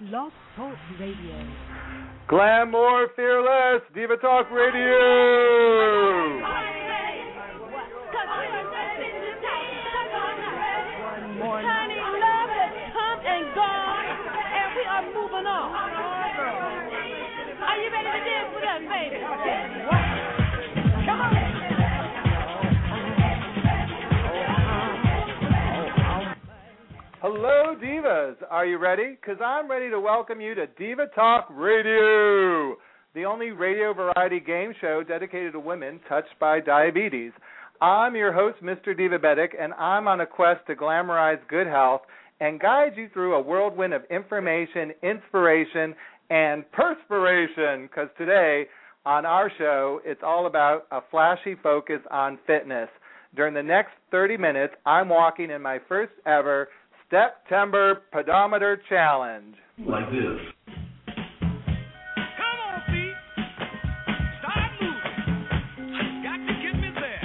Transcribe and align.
Blog 0.00 0.30
Talk 0.56 0.76
Radio. 1.00 1.48
Glamour 2.28 3.08
Fearless 3.16 3.82
Diva 3.94 4.18
Talk 4.18 4.50
Radio. 4.50 4.86
Hello, 27.22 27.74
Divas. 27.82 28.36
Are 28.50 28.66
you 28.66 28.76
ready? 28.76 29.16
Because 29.18 29.40
I'm 29.42 29.70
ready 29.70 29.88
to 29.88 29.98
welcome 29.98 30.38
you 30.38 30.54
to 30.54 30.66
Diva 30.66 31.06
Talk 31.14 31.48
Radio, 31.50 32.76
the 33.14 33.24
only 33.24 33.52
radio 33.52 33.94
variety 33.94 34.38
game 34.38 34.74
show 34.82 35.02
dedicated 35.02 35.54
to 35.54 35.58
women 35.58 35.98
touched 36.10 36.38
by 36.38 36.60
diabetes. 36.60 37.32
I'm 37.80 38.16
your 38.16 38.34
host, 38.34 38.62
Mr. 38.62 38.88
Divabetic, 38.88 39.48
and 39.58 39.72
I'm 39.74 40.06
on 40.06 40.20
a 40.20 40.26
quest 40.26 40.66
to 40.66 40.76
glamorize 40.76 41.38
good 41.48 41.66
health 41.66 42.02
and 42.40 42.60
guide 42.60 42.92
you 42.96 43.08
through 43.14 43.36
a 43.36 43.40
whirlwind 43.40 43.94
of 43.94 44.02
information, 44.10 44.92
inspiration, 45.02 45.94
and 46.28 46.70
perspiration. 46.72 47.88
Because 47.88 48.08
today 48.18 48.66
on 49.06 49.24
our 49.24 49.50
show, 49.56 50.02
it's 50.04 50.22
all 50.22 50.46
about 50.46 50.86
a 50.90 51.00
flashy 51.10 51.54
focus 51.62 52.00
on 52.10 52.38
fitness. 52.46 52.90
During 53.34 53.54
the 53.54 53.62
next 53.62 53.92
30 54.10 54.36
minutes, 54.36 54.74
I'm 54.84 55.08
walking 55.08 55.50
in 55.50 55.62
my 55.62 55.78
first 55.88 56.12
ever 56.26 56.68
September 57.10 58.02
Pedometer 58.12 58.80
Challenge. 58.88 59.54
like 59.86 60.10
this. 60.10 60.40
Come 61.06 62.58
on, 62.66 62.82
feet. 62.88 63.14
Start 64.40 64.72
moving. 64.80 66.22
Got 66.22 66.38
to 66.46 66.54
get 66.62 66.74
me 66.80 66.90
there. 66.94 67.22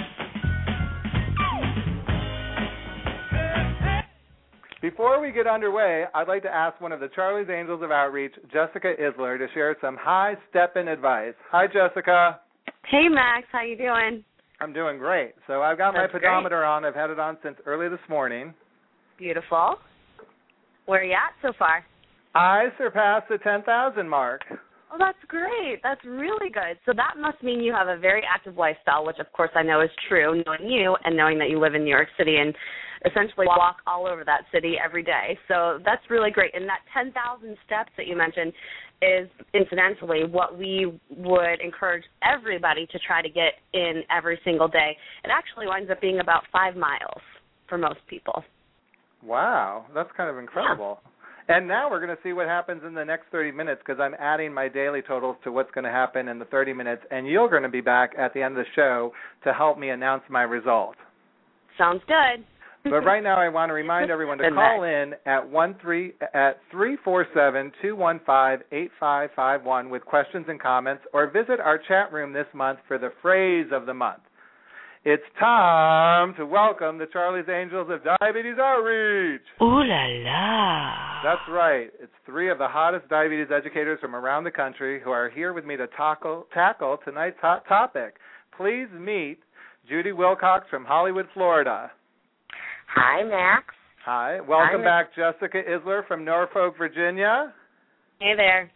Before 4.82 5.20
we 5.22 5.32
get 5.32 5.48
underway, 5.48 6.06
I'd 6.14 6.28
like 6.28 6.44
to 6.44 6.50
ask 6.54 6.80
one 6.82 6.92
of 6.92 7.00
the 7.00 7.10
Charlie's 7.16 7.50
Angels 7.50 7.82
of 7.84 7.92
Outreach, 7.92 8.34
Jessica 8.52 8.94
Isler, 9.00 9.38
to 9.40 9.48
share 9.54 9.76
some 9.82 9.98
high 10.00 10.36
step-in 10.50 10.88
advice. 10.88 11.34
Hi, 11.52 11.66
Jessica. 11.68 12.40
Hey 12.86 13.08
Max, 13.10 13.45
how 13.52 13.62
you 13.64 13.78
doing? 13.78 14.23
I'm 14.60 14.73
doing 14.73 14.98
great. 14.98 15.34
So 15.48 15.62
I've 15.62 15.78
got 15.78 15.94
my 15.94 16.02
That's 16.02 16.12
great. 16.12 16.23
pedometer 16.23 16.64
on. 16.66 16.84
I've 16.86 16.94
had 16.95 17.10
it 17.10 17.20
on 17.20 17.38
since 17.42 17.56
early 17.66 17.90
this 17.90 18.00
morning. 18.10 18.54
Beautiful. 19.22 19.75
Where 20.88 21.02
are 21.02 21.03
you 21.03 21.14
at 21.14 21.38
so 21.44 21.53
far? 21.59 21.86
I 22.33 22.69
surpassed 22.80 23.30
the 23.30 23.38
10,000 23.38 24.09
mark. 24.09 24.41
Oh, 24.91 24.97
that's 24.97 25.19
great. 25.27 25.80
That's 25.83 26.03
really 26.03 26.50
good. 26.50 26.75
So 26.88 26.91
that 26.95 27.22
must 27.22 27.44
mean 27.44 27.59
you 27.61 27.72
have 27.72 27.88
a 27.88 27.99
very 27.99 28.23
active 28.25 28.58
lifestyle, 28.58 29.05
which 29.05 29.19
of 29.19 29.31
course 29.31 29.52
I 29.53 29.61
know 29.61 29.81
is 29.81 29.92
true, 30.09 30.42
knowing 30.44 30.67
you 30.67 30.97
and 31.05 31.16
knowing 31.16 31.38
that 31.38 31.52
you 31.52 31.59
live 31.59 31.75
in 31.75 31.83
New 31.83 31.92
York 31.92 32.08
City 32.17 32.38
and 32.38 32.52
essentially 33.05 33.45
walk 33.45 33.77
all 33.86 34.08
over 34.08 34.23
that 34.25 34.42
city 34.52 34.77
every 34.83 35.03
day. 35.03 35.38
So 35.47 35.77
that's 35.86 36.02
really 36.09 36.31
great. 36.31 36.55
And 36.55 36.67
that 36.67 36.80
10,000 36.92 37.14
steps 37.64 37.92
that 37.97 38.08
you 38.08 38.17
mentioned 38.17 38.52
is 39.03 39.30
incidentally 39.53 40.23
what 40.25 40.58
we 40.58 40.99
would 41.16 41.61
encourage 41.64 42.05
everybody 42.23 42.88
to 42.88 42.97
try 43.05 43.22
to 43.22 43.30
get 43.30 43.53
in 43.73 44.02
every 44.09 44.39
single 44.44 44.67
day. 44.67 44.97
It 45.23 45.30
actually 45.31 45.67
winds 45.67 45.92
up 45.92 46.02
being 46.02 46.22
about 46.22 46.42
5 46.52 46.75
miles 46.75 47.22
for 47.69 47.77
most 47.77 47.99
people. 48.09 48.44
Wow, 49.23 49.86
that's 49.94 50.09
kind 50.17 50.30
of 50.30 50.38
incredible. 50.38 51.00
And 51.47 51.67
now 51.67 51.89
we're 51.89 52.03
going 52.03 52.16
to 52.16 52.22
see 52.23 52.33
what 52.33 52.47
happens 52.47 52.81
in 52.86 52.94
the 52.94 53.03
next 53.03 53.25
30 53.31 53.52
minutes 53.52 53.81
because 53.86 54.00
I'm 54.00 54.14
adding 54.19 54.53
my 54.53 54.69
daily 54.69 55.02
totals 55.02 55.36
to 55.44 55.52
what's 55.52 55.72
going 55.72 55.83
to 55.83 55.91
happen 55.91 56.27
in 56.27 56.39
the 56.39 56.45
30 56.45 56.73
minutes, 56.73 57.02
and 57.11 57.27
you're 57.27 57.49
going 57.49 57.64
to 57.64 57.69
be 57.69 57.81
back 57.81 58.11
at 58.17 58.33
the 58.33 58.42
end 58.42 58.58
of 58.58 58.64
the 58.64 58.72
show 58.75 59.11
to 59.44 59.53
help 59.53 59.77
me 59.77 59.89
announce 59.89 60.23
my 60.30 60.43
result. 60.43 60.95
Sounds 61.77 62.02
good. 62.08 62.45
But 62.83 63.02
right 63.02 63.21
now, 63.21 63.39
I 63.39 63.48
want 63.49 63.70
to 63.70 63.76
remind 63.76 64.10
everyone 64.10 64.39
to 64.39 64.49
call 64.49 64.86
in 64.86 65.14
at 65.27 65.48
one 65.48 65.76
three 65.83 66.14
at 66.33 66.58
three 66.71 66.98
four 67.04 67.27
seven 67.31 67.71
two 67.80 67.95
one 67.95 68.20
five 68.26 68.61
eight 68.71 68.89
five 68.99 69.30
five 69.36 69.64
one 69.64 69.92
with 69.92 70.04
questions 70.04 70.48
and 70.49 70.60
comments, 70.60 71.04
or 71.14 71.30
visit 71.30 71.60
our 71.60 71.77
chat 71.77 72.11
room 72.11 72.33
this 72.33 72.48
month 72.55 72.80
for 72.87 72.98
the 72.98 73.11
phrase 73.21 73.67
of 73.71 73.86
the 73.86 73.93
month. 73.93 74.23
It's 75.04 75.23
time 75.39 76.36
to 76.36 76.45
welcome 76.45 77.00
the 77.00 77.08
Charlie's 77.12 77.50
Angels 77.50 77.89
of 77.89 78.04
Diabetes 78.04 78.60
Outreach. 78.62 79.42
Ooh 79.60 79.82
la 79.84 80.06
la. 80.06 81.23
That's 81.23 81.42
right. 81.50 81.89
It's 82.00 82.12
three 82.28 82.52
of 82.52 82.60
the 82.60 82.67
hottest 82.67 83.10
diabetes 83.10 83.48
educators 83.52 83.98
from 84.00 84.16
around 84.16 84.44
the 84.44 84.52
country 84.52 85.02
who 85.04 85.10
are 85.10 85.28
here 85.28 85.54
with 85.54 85.66
me 85.66 85.76
to 85.76 85.88
tackle, 85.98 86.45
tackle 86.54 87.00
tonight's 87.04 87.40
hot 87.42 87.67
topic. 87.67 88.17
Please 88.56 88.86
meet 88.95 89.40
Judy 89.90 90.11
Wilcox 90.11 90.67
from 90.70 90.86
Hollywood, 90.86 91.26
Florida. 91.34 91.90
Hi, 92.94 93.23
Max. 93.23 93.73
Hi. 94.06 94.40
Welcome 94.40 94.82
Hi. 94.84 95.02
back, 95.04 95.16
Jessica 95.16 95.64
Isler 95.67 96.08
from 96.08 96.23
Norfolk, 96.23 96.76
Virginia. 96.78 97.52
Hey 98.20 98.34
there. 98.38 98.70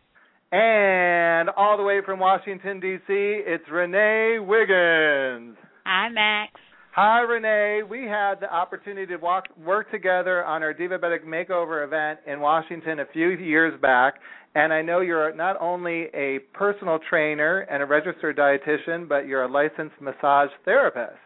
And 0.51 1.51
all 1.55 1.77
the 1.77 1.83
way 1.83 1.99
from 2.03 2.17
Washington, 2.17 2.79
D.C., 2.79 3.03
it's 3.09 3.65
Renee 3.71 4.39
Wiggins. 4.39 5.55
Hi, 5.85 6.09
Max. 6.09 6.51
Hi, 6.93 7.19
Renee. 7.19 7.83
We 7.87 8.05
had 8.05 8.39
the 8.39 8.51
opportunity 8.51 9.05
to 9.07 9.17
walk, 9.17 9.45
work 9.63 9.91
together 9.91 10.43
on 10.43 10.63
our 10.63 10.73
Divabetic 10.73 11.23
Makeover 11.25 11.85
event 11.85 12.19
in 12.25 12.39
Washington 12.39 13.01
a 13.01 13.05
few 13.13 13.29
years 13.29 13.79
back, 13.81 14.15
and 14.55 14.73
I 14.73 14.81
know 14.81 15.01
you're 15.01 15.35
not 15.35 15.61
only 15.61 16.07
a 16.15 16.39
personal 16.53 16.97
trainer 17.07 17.67
and 17.69 17.83
a 17.83 17.85
registered 17.85 18.35
dietitian, 18.35 19.07
but 19.07 19.27
you're 19.27 19.43
a 19.43 19.51
licensed 19.51 20.01
massage 20.01 20.49
therapist. 20.63 21.19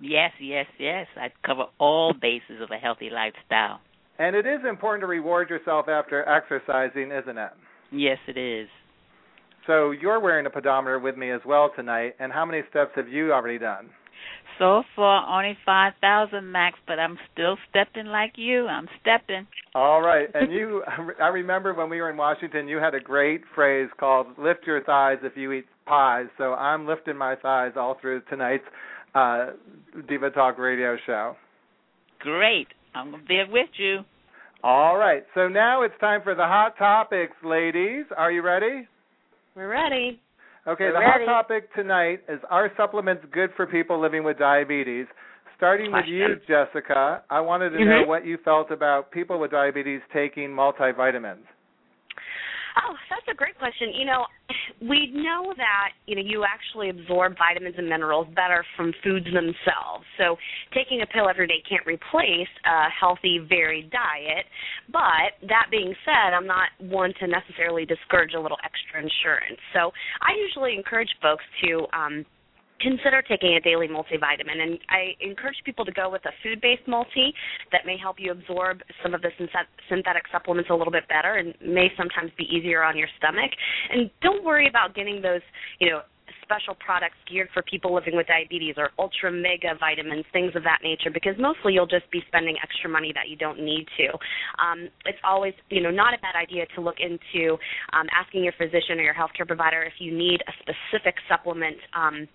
Yes, 0.00 0.30
yes, 0.40 0.66
yes. 0.78 1.06
I 1.16 1.28
cover 1.44 1.64
all 1.78 2.14
bases 2.14 2.62
of 2.62 2.70
a 2.70 2.78
healthy 2.78 3.10
lifestyle. 3.12 3.80
And 4.18 4.34
it 4.34 4.46
is 4.46 4.60
important 4.66 5.02
to 5.02 5.06
reward 5.06 5.50
yourself 5.50 5.88
after 5.88 6.26
exercising, 6.26 7.10
isn't 7.12 7.36
it? 7.36 7.50
Yes, 7.92 8.18
it 8.26 8.38
is. 8.38 8.68
So 9.68 9.90
you're 9.90 10.18
wearing 10.18 10.46
a 10.46 10.50
pedometer 10.50 10.98
with 10.98 11.18
me 11.18 11.30
as 11.30 11.42
well 11.46 11.70
tonight, 11.76 12.14
and 12.18 12.32
how 12.32 12.46
many 12.46 12.62
steps 12.70 12.92
have 12.96 13.06
you 13.06 13.34
already 13.34 13.58
done? 13.58 13.90
So 14.58 14.82
far, 14.96 15.28
only 15.28 15.58
5,000 15.64 16.50
max, 16.50 16.78
but 16.86 16.98
I'm 16.98 17.18
still 17.30 17.58
stepping 17.68 18.06
like 18.06 18.32
you. 18.36 18.66
I'm 18.66 18.88
stepping. 19.02 19.46
All 19.74 20.00
right, 20.00 20.26
and 20.34 20.50
you, 20.50 20.82
I 21.20 21.28
remember 21.28 21.74
when 21.74 21.90
we 21.90 22.00
were 22.00 22.10
in 22.10 22.16
Washington, 22.16 22.66
you 22.66 22.78
had 22.78 22.94
a 22.94 23.00
great 23.00 23.42
phrase 23.54 23.90
called 24.00 24.28
"lift 24.38 24.66
your 24.66 24.82
thighs 24.82 25.18
if 25.22 25.36
you 25.36 25.52
eat 25.52 25.66
pies." 25.84 26.28
So 26.38 26.54
I'm 26.54 26.86
lifting 26.86 27.18
my 27.18 27.36
thighs 27.36 27.72
all 27.76 27.98
through 28.00 28.22
tonight's 28.30 28.64
uh, 29.14 29.50
Diva 30.08 30.30
Talk 30.30 30.56
radio 30.56 30.96
show. 31.04 31.36
Great. 32.20 32.68
I'm 32.94 33.10
going 33.10 33.22
to 33.22 33.28
be 33.28 33.42
with 33.52 33.68
you. 33.76 34.00
All 34.64 34.96
right, 34.96 35.24
so 35.34 35.46
now 35.46 35.82
it's 35.82 35.94
time 36.00 36.22
for 36.24 36.34
the 36.34 36.42
hot 36.42 36.78
topics, 36.78 37.36
ladies. 37.44 38.06
Are 38.16 38.32
you 38.32 38.40
ready? 38.40 38.88
We're 39.58 39.66
ready. 39.66 40.20
Okay, 40.68 40.84
We're 40.84 40.92
the 40.92 40.98
ready. 41.00 41.24
hot 41.26 41.48
topic 41.48 41.74
tonight 41.74 42.20
is 42.28 42.38
are 42.48 42.70
supplements 42.76 43.24
good 43.32 43.50
for 43.56 43.66
people 43.66 44.00
living 44.00 44.22
with 44.22 44.38
diabetes? 44.38 45.06
Starting 45.56 45.90
with 45.90 46.04
you, 46.06 46.36
Jessica, 46.46 47.24
I 47.28 47.40
wanted 47.40 47.70
to 47.70 47.84
know 47.84 48.04
Mhm. 48.04 48.06
what 48.06 48.24
you 48.24 48.36
felt 48.44 48.70
about 48.70 49.10
people 49.10 49.40
with 49.40 49.50
diabetes 49.50 50.00
taking 50.12 50.50
multivitamins. 50.54 51.44
Oh, 52.78 52.94
that's 53.10 53.26
a 53.30 53.34
great 53.34 53.58
question. 53.58 53.92
You 53.94 54.06
know, 54.06 54.26
we 54.80 55.10
know 55.12 55.52
that, 55.56 55.90
you 56.06 56.14
know, 56.14 56.22
you 56.24 56.44
actually 56.44 56.90
absorb 56.90 57.36
vitamins 57.36 57.74
and 57.76 57.88
minerals 57.88 58.28
better 58.36 58.64
from 58.76 58.92
foods 59.02 59.26
themselves. 59.26 60.06
So 60.16 60.36
taking 60.74 61.02
a 61.02 61.06
pill 61.06 61.28
every 61.28 61.48
day 61.48 61.62
can't 61.68 61.84
replace 61.86 62.50
a 62.64 62.86
healthy, 62.88 63.40
varied 63.48 63.90
diet. 63.90 64.46
But 64.92 65.42
that 65.48 65.66
being 65.70 65.94
said, 66.04 66.34
I'm 66.34 66.46
not 66.46 66.68
one 66.78 67.12
to 67.20 67.26
necessarily 67.26 67.84
discourage 67.84 68.34
a 68.34 68.40
little 68.40 68.58
extra 68.62 69.02
insurance. 69.02 69.58
So 69.74 69.90
I 70.22 70.38
usually 70.38 70.74
encourage 70.76 71.10
folks 71.20 71.44
to 71.64 71.86
um 71.92 72.24
consider 72.80 73.22
taking 73.22 73.54
a 73.54 73.60
daily 73.60 73.88
multivitamin 73.88 74.60
and 74.60 74.78
I 74.88 75.14
encourage 75.20 75.56
people 75.64 75.84
to 75.84 75.92
go 75.92 76.10
with 76.10 76.24
a 76.26 76.30
food-based 76.42 76.86
multi 76.86 77.34
that 77.72 77.86
may 77.86 77.96
help 77.96 78.16
you 78.18 78.32
absorb 78.32 78.80
some 79.02 79.14
of 79.14 79.22
the 79.22 79.30
synthetic 79.88 80.22
supplements 80.32 80.70
a 80.70 80.74
little 80.74 80.92
bit 80.92 81.08
better 81.08 81.36
and 81.36 81.54
may 81.64 81.88
sometimes 81.96 82.30
be 82.36 82.44
easier 82.44 82.82
on 82.82 82.96
your 82.96 83.08
stomach 83.18 83.50
and 83.90 84.10
don't 84.22 84.44
worry 84.44 84.68
about 84.68 84.94
getting 84.94 85.20
those 85.22 85.42
you 85.80 85.90
know 85.90 86.00
special 86.48 86.74
products 86.80 87.16
geared 87.30 87.48
for 87.52 87.62
people 87.62 87.94
living 87.94 88.16
with 88.16 88.26
diabetes 88.26 88.74
or 88.78 88.90
ultra 88.98 89.30
mega 89.30 89.76
vitamins, 89.78 90.24
things 90.32 90.52
of 90.56 90.64
that 90.64 90.78
nature, 90.82 91.10
because 91.12 91.34
mostly 91.38 91.74
you'll 91.74 91.86
just 91.86 92.10
be 92.10 92.22
spending 92.26 92.56
extra 92.62 92.88
money 92.88 93.12
that 93.14 93.28
you 93.28 93.36
don't 93.36 93.60
need 93.60 93.86
to. 94.00 94.08
Um, 94.56 94.88
it's 95.04 95.20
always, 95.22 95.52
you 95.68 95.82
know, 95.82 95.90
not 95.90 96.14
a 96.14 96.18
bad 96.18 96.34
idea 96.40 96.64
to 96.74 96.80
look 96.80 96.96
into 97.00 97.52
um, 97.92 98.08
asking 98.16 98.44
your 98.44 98.54
physician 98.56 98.98
or 98.98 99.02
your 99.02 99.14
healthcare 99.14 99.46
provider 99.46 99.82
if 99.82 99.94
you 99.98 100.16
need 100.16 100.40
a 100.48 100.52
specific 100.64 101.16
supplement. 101.28 101.76
Um, 101.94 102.26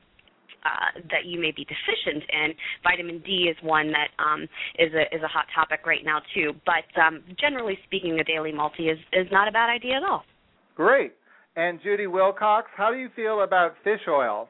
uh, 0.65 0.99
that 1.11 1.25
you 1.25 1.39
may 1.39 1.51
be 1.51 1.65
deficient 1.65 2.23
in. 2.31 2.53
Vitamin 2.83 3.21
D 3.25 3.51
is 3.51 3.57
one 3.63 3.91
that 3.91 4.09
um, 4.23 4.43
is 4.79 4.91
a 4.93 5.03
is 5.15 5.21
a 5.23 5.27
hot 5.27 5.45
topic 5.53 5.85
right 5.85 6.03
now 6.03 6.19
too. 6.33 6.53
But 6.65 6.87
um, 7.01 7.23
generally 7.39 7.77
speaking, 7.85 8.19
a 8.19 8.23
daily 8.23 8.51
multi 8.51 8.89
is 8.89 8.97
is 9.13 9.27
not 9.31 9.47
a 9.47 9.51
bad 9.51 9.69
idea 9.69 9.97
at 9.97 10.03
all. 10.03 10.23
Great. 10.75 11.13
And 11.55 11.79
Judy 11.83 12.07
Wilcox, 12.07 12.67
how 12.75 12.91
do 12.91 12.97
you 12.97 13.09
feel 13.15 13.43
about 13.43 13.75
fish 13.83 14.01
oil? 14.09 14.49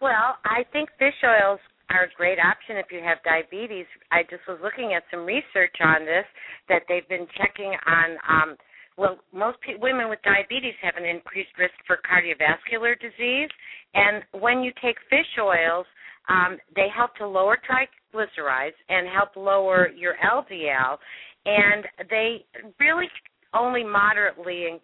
Well, 0.00 0.36
I 0.44 0.64
think 0.70 0.90
fish 0.98 1.16
oils 1.24 1.60
are 1.90 2.04
a 2.04 2.08
great 2.16 2.38
option 2.38 2.76
if 2.76 2.86
you 2.92 3.00
have 3.00 3.18
diabetes. 3.24 3.86
I 4.12 4.22
just 4.28 4.44
was 4.46 4.58
looking 4.62 4.92
at 4.92 5.02
some 5.10 5.24
research 5.24 5.74
on 5.80 6.04
this 6.04 6.28
that 6.68 6.82
they've 6.88 7.08
been 7.08 7.26
checking 7.36 7.72
on. 7.86 8.08
Um, 8.28 8.56
well, 8.98 9.18
most 9.32 9.58
pe- 9.62 9.78
women 9.80 10.10
with 10.10 10.18
diabetes 10.22 10.74
have 10.82 10.96
an 10.96 11.04
increased 11.04 11.54
risk 11.58 11.74
for 11.86 11.98
cardiovascular 12.02 12.98
disease, 13.00 13.48
and 13.94 14.22
when 14.42 14.62
you 14.62 14.72
take 14.82 14.96
fish 15.08 15.38
oils, 15.40 15.86
um, 16.28 16.58
they 16.74 16.88
help 16.94 17.14
to 17.16 17.26
lower 17.26 17.56
triglycerides 17.62 18.76
and 18.88 19.08
help 19.08 19.36
lower 19.36 19.88
your 19.88 20.14
LDL, 20.22 20.98
and 21.46 21.86
they 22.10 22.44
really 22.80 23.08
only 23.54 23.84
moderately 23.84 24.80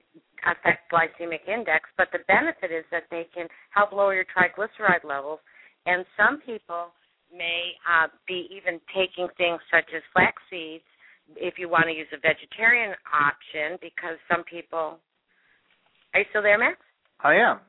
affect 0.47 0.91
glycemic 0.93 1.47
index, 1.49 1.89
but 1.97 2.09
the 2.13 2.21
benefit 2.29 2.71
is 2.71 2.85
that 2.91 3.05
they 3.11 3.27
can 3.35 3.49
help 3.71 3.93
lower 3.93 4.15
your 4.15 4.25
triglyceride 4.25 5.05
levels. 5.05 5.41
And 5.87 6.05
some 6.17 6.41
people 6.41 6.93
may 7.33 7.73
uh, 7.85 8.09
be 8.29 8.49
even 8.55 8.81
taking 8.95 9.29
things 9.37 9.61
such 9.71 9.91
as 9.95 10.03
flax 10.13 10.41
seeds 10.49 10.85
if 11.37 11.55
you 11.59 11.69
want 11.69 11.87
to 11.87 11.93
use 11.93 12.09
a 12.13 12.21
vegetarian 12.21 12.95
option, 13.13 13.79
because 13.81 14.19
some 14.31 14.45
people. 14.45 14.99
Are 16.13 16.21
you 16.21 16.27
still 16.31 16.43
there, 16.43 16.59
Max? 16.59 16.79
I 17.21 17.35
am. 17.35 17.61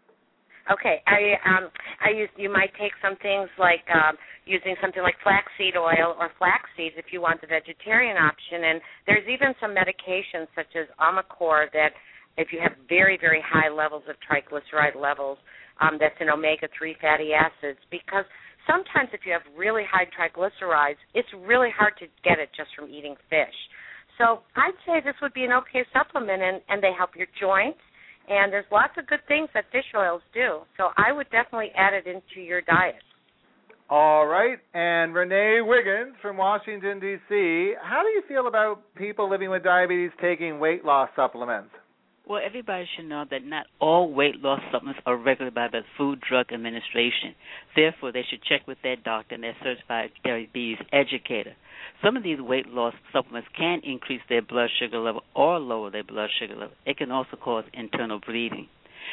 Okay, 0.71 0.97
I 1.05 1.37
um 1.45 1.69
I 2.01 2.09
use 2.09 2.29
you 2.37 2.49
might 2.49 2.73
take 2.81 2.91
some 3.01 3.15
things 3.21 3.49
like 3.59 3.85
um 3.93 4.17
using 4.45 4.75
something 4.81 5.03
like 5.03 5.13
flaxseed 5.21 5.77
oil 5.77 6.17
or 6.17 6.31
flax 6.39 6.65
seeds 6.75 6.95
if 6.97 7.13
you 7.13 7.21
want 7.21 7.41
the 7.41 7.47
vegetarian 7.47 8.17
option 8.17 8.65
and 8.65 8.81
there's 9.05 9.25
even 9.29 9.53
some 9.61 9.77
medications 9.77 10.49
such 10.57 10.73
as 10.73 10.89
Omacor 10.97 11.69
that 11.73 11.93
if 12.37 12.49
you 12.51 12.57
have 12.61 12.73
very 12.89 13.17
very 13.21 13.43
high 13.45 13.69
levels 13.69 14.01
of 14.09 14.15
triglyceride 14.25 14.97
levels 14.97 15.37
um 15.81 15.97
that's 15.99 16.17
in 16.19 16.29
omega 16.29 16.67
3 16.77 16.95
fatty 16.99 17.29
acids 17.33 17.79
because 17.91 18.25
sometimes 18.67 19.09
if 19.13 19.21
you 19.25 19.31
have 19.31 19.45
really 19.57 19.83
high 19.89 20.05
triglycerides 20.13 21.01
it's 21.13 21.29
really 21.45 21.69
hard 21.69 21.93
to 21.99 22.05
get 22.23 22.39
it 22.39 22.49
just 22.55 22.69
from 22.75 22.89
eating 22.89 23.15
fish. 23.29 23.55
So 24.17 24.41
I'd 24.55 24.77
say 24.85 25.01
this 25.03 25.15
would 25.21 25.33
be 25.33 25.43
an 25.43 25.51
okay 25.63 25.85
supplement 25.93 26.41
and 26.41 26.61
and 26.69 26.81
they 26.81 26.91
help 26.97 27.15
your 27.15 27.27
joints 27.39 27.79
and 28.27 28.51
there's 28.51 28.65
lots 28.71 28.93
of 28.97 29.07
good 29.07 29.21
things 29.27 29.49
that 29.53 29.65
fish 29.71 29.85
oils 29.95 30.21
do. 30.33 30.61
So 30.77 30.89
I 30.97 31.11
would 31.11 31.29
definitely 31.29 31.71
add 31.77 31.93
it 31.93 32.07
into 32.07 32.41
your 32.41 32.61
diet. 32.61 33.01
All 33.89 34.25
right. 34.25 34.57
And 34.73 35.13
Renee 35.13 35.61
Wiggins 35.61 36.15
from 36.21 36.37
Washington, 36.37 36.99
D.C., 36.99 37.73
how 37.83 38.01
do 38.01 38.09
you 38.09 38.23
feel 38.27 38.47
about 38.47 38.81
people 38.95 39.29
living 39.29 39.51
with 39.51 39.63
diabetes 39.63 40.09
taking 40.19 40.59
weight 40.59 40.83
loss 40.83 41.09
supplements? 41.15 41.69
Well, 42.27 42.41
everybody 42.43 42.87
should 42.95 43.05
know 43.05 43.23
that 43.29 43.45
not 43.45 43.67
all 43.79 44.11
weight 44.11 44.41
loss 44.41 44.59
supplements 44.71 44.99
are 45.05 45.15
regulated 45.15 45.53
by 45.53 45.67
the 45.67 45.81
Food 45.95 46.21
Drug 46.27 46.51
Administration. 46.51 47.35
Therefore, 47.75 48.11
they 48.11 48.23
should 48.27 48.41
check 48.41 48.65
with 48.65 48.79
their 48.81 48.95
doctor 48.95 49.35
and 49.35 49.43
their 49.43 49.55
certified 49.63 50.09
diabetes 50.23 50.79
educator. 50.91 51.53
Some 52.03 52.17
of 52.17 52.23
these 52.23 52.41
weight 52.41 52.67
loss 52.67 52.95
supplements 53.13 53.47
can 53.55 53.81
increase 53.83 54.21
their 54.27 54.41
blood 54.41 54.71
sugar 54.79 54.97
level 54.97 55.21
or 55.35 55.59
lower 55.59 55.91
their 55.91 56.03
blood 56.03 56.31
sugar 56.39 56.55
level. 56.55 56.75
It 56.83 56.97
can 56.97 57.11
also 57.11 57.37
cause 57.37 57.65
internal 57.73 58.19
bleeding. 58.25 58.69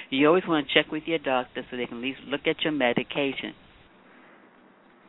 You 0.09 0.27
always 0.29 0.45
want 0.49 0.67
to 0.67 0.75
check 0.75 0.91
with 0.91 1.03
your 1.05 1.19
doctor 1.19 1.67
so 1.71 1.77
they 1.77 1.85
can 1.85 1.99
at 1.99 2.03
least 2.03 2.21
look 2.27 2.47
at 2.47 2.63
your 2.63 2.73
medication. 2.73 3.53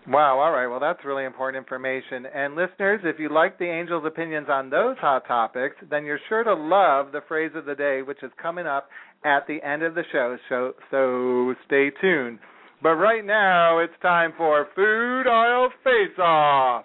Wow, 0.06 0.40
all 0.40 0.52
right. 0.52 0.68
Well, 0.68 0.82
that's 0.82 1.00
really 1.06 1.24
important 1.24 1.62
information. 1.62 2.26
And 2.26 2.56
listeners, 2.56 3.00
if 3.06 3.20
you 3.20 3.30
like 3.30 3.58
the 3.58 3.70
Angel's 3.70 4.04
opinions 4.06 4.48
on 4.50 4.70
those 4.70 4.98
hot 5.00 5.26
topics, 5.28 5.78
then 5.90 6.04
you're 6.04 6.20
sure 6.28 6.44
to 6.44 6.54
love 6.54 7.14
the 7.14 7.22
phrase 7.28 7.52
of 7.56 7.66
the 7.66 7.76
day, 7.76 8.02
which 8.02 8.22
is 8.22 8.32
coming 8.42 8.68
up 8.68 8.90
at 9.24 9.48
the 9.48 9.64
end 9.64 9.82
of 9.82 9.96
the 9.96 10.04
show. 10.12 10.38
So, 10.50 10.74
so 10.92 11.56
stay 11.66 11.90
tuned. 12.02 12.40
But 12.82 12.96
right 12.96 13.24
now, 13.24 13.80
it's 13.80 13.94
time 14.02 14.34
for 14.36 14.68
Food 14.76 15.26
Aisle 15.26 15.70
Face 15.86 16.20
Off. 16.20 16.84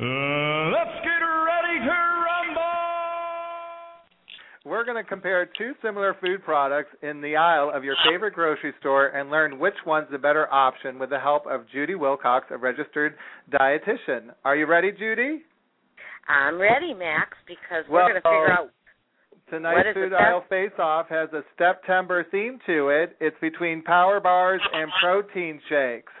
Uh, 0.00 0.72
let's 0.72 1.04
get 1.04 1.13
We're 4.64 4.84
going 4.84 4.96
to 4.96 5.06
compare 5.06 5.44
two 5.58 5.72
similar 5.82 6.16
food 6.22 6.42
products 6.42 6.88
in 7.02 7.20
the 7.20 7.36
aisle 7.36 7.70
of 7.74 7.84
your 7.84 7.96
favorite 8.10 8.32
grocery 8.32 8.72
store 8.80 9.08
and 9.08 9.30
learn 9.30 9.58
which 9.58 9.74
one's 9.84 10.06
the 10.10 10.16
better 10.16 10.50
option 10.50 10.98
with 10.98 11.10
the 11.10 11.18
help 11.18 11.46
of 11.46 11.68
Judy 11.70 11.94
Wilcox, 11.94 12.46
a 12.50 12.56
registered 12.56 13.14
dietitian. 13.52 14.30
Are 14.42 14.56
you 14.56 14.64
ready, 14.64 14.90
Judy? 14.90 15.42
I'm 16.28 16.58
ready, 16.58 16.94
Max, 16.94 17.36
because 17.46 17.84
we're 17.90 17.98
Well, 17.98 18.08
going 18.08 18.14
to 18.14 18.20
figure 18.20 18.50
out. 18.50 18.70
Tonight's 19.50 19.88
Food 19.92 20.14
Aisle 20.14 20.44
Face 20.48 20.72
Off 20.78 21.06
has 21.10 21.28
a 21.34 21.42
September 21.58 22.24
theme 22.30 22.58
to 22.64 22.88
it. 22.88 23.14
It's 23.20 23.36
between 23.42 23.82
power 23.82 24.18
bars 24.18 24.62
and 24.72 24.90
protein 25.02 25.60
shakes. 25.68 26.12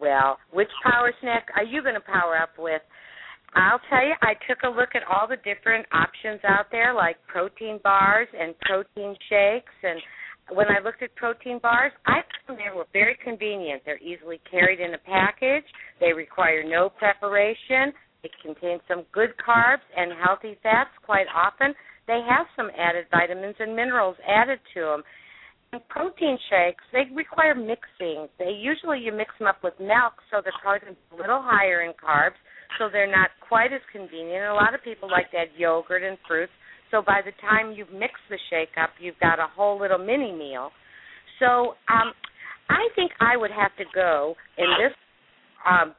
Well, 0.00 0.38
which 0.52 0.70
power 0.82 1.12
snack 1.20 1.48
are 1.54 1.62
you 1.62 1.82
going 1.82 1.94
to 1.94 2.00
power 2.00 2.38
up 2.38 2.58
with? 2.58 2.80
I'll 3.54 3.80
tell 3.88 4.04
you, 4.04 4.14
I 4.22 4.34
took 4.48 4.62
a 4.64 4.68
look 4.68 4.90
at 4.94 5.02
all 5.06 5.28
the 5.28 5.36
different 5.36 5.86
options 5.92 6.40
out 6.46 6.66
there, 6.72 6.92
like 6.92 7.16
protein 7.26 7.78
bars 7.82 8.28
and 8.38 8.58
protein 8.60 9.14
shakes. 9.28 9.72
And 9.82 10.00
when 10.50 10.66
I 10.68 10.82
looked 10.82 11.02
at 11.02 11.14
protein 11.14 11.60
bars, 11.62 11.92
I 12.06 12.20
found 12.46 12.58
they 12.58 12.74
were 12.74 12.86
very 12.92 13.16
convenient. 13.22 13.82
They're 13.84 13.98
easily 13.98 14.40
carried 14.50 14.80
in 14.80 14.94
a 14.94 14.98
package. 14.98 15.64
They 16.00 16.12
require 16.12 16.62
no 16.64 16.90
preparation. 16.90 17.92
They 18.22 18.30
contain 18.42 18.78
some 18.88 19.04
good 19.12 19.34
carbs 19.38 19.84
and 19.96 20.12
healthy 20.24 20.58
fats. 20.62 20.90
Quite 21.04 21.26
often, 21.34 21.74
they 22.06 22.20
have 22.28 22.46
some 22.56 22.70
added 22.76 23.06
vitamins 23.10 23.56
and 23.58 23.76
minerals 23.76 24.16
added 24.26 24.58
to 24.74 24.80
them. 24.80 25.02
And 25.72 25.88
protein 25.88 26.38
shakes, 26.50 26.84
they 26.92 27.04
require 27.14 27.54
mixing. 27.54 28.28
They 28.38 28.50
usually 28.50 29.00
you 29.00 29.12
mix 29.12 29.30
them 29.38 29.48
up 29.48 29.62
with 29.62 29.74
milk, 29.80 30.14
so 30.30 30.40
they're 30.42 30.52
probably 30.62 30.88
a 30.90 31.16
little 31.16 31.42
higher 31.42 31.82
in 31.82 31.92
carbs, 31.92 32.38
so 32.78 32.88
they're 32.92 33.10
not 33.10 33.30
quite 33.46 33.72
as 33.72 33.80
convenient. 33.92 34.42
And 34.42 34.52
a 34.52 34.54
lot 34.54 34.74
of 34.74 34.82
people 34.82 35.10
like 35.10 35.30
to 35.32 35.38
add 35.38 35.48
yogurt 35.56 36.02
and 36.02 36.18
fruits. 36.26 36.52
So 36.90 37.02
by 37.02 37.20
the 37.24 37.32
time 37.40 37.72
you've 37.76 37.92
mixed 37.92 38.24
the 38.30 38.38
shake 38.50 38.76
up, 38.80 38.90
you've 39.00 39.18
got 39.20 39.38
a 39.38 39.46
whole 39.54 39.80
little 39.80 39.98
mini 39.98 40.32
meal. 40.32 40.70
So 41.40 41.74
um, 41.90 42.12
I 42.68 42.88
think 42.94 43.12
I 43.20 43.36
would 43.36 43.50
have 43.50 43.74
to 43.76 43.84
go 43.94 44.34
in 44.58 44.66
this 44.78 44.94
um, 45.68 45.94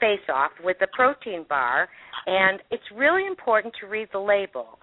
face 0.00 0.24
off 0.32 0.52
with 0.62 0.76
the 0.78 0.88
protein 0.92 1.44
bar, 1.48 1.88
and 2.26 2.60
it's 2.70 2.84
really 2.94 3.26
important 3.26 3.74
to 3.80 3.86
read 3.86 4.08
the 4.12 4.18
label. 4.18 4.78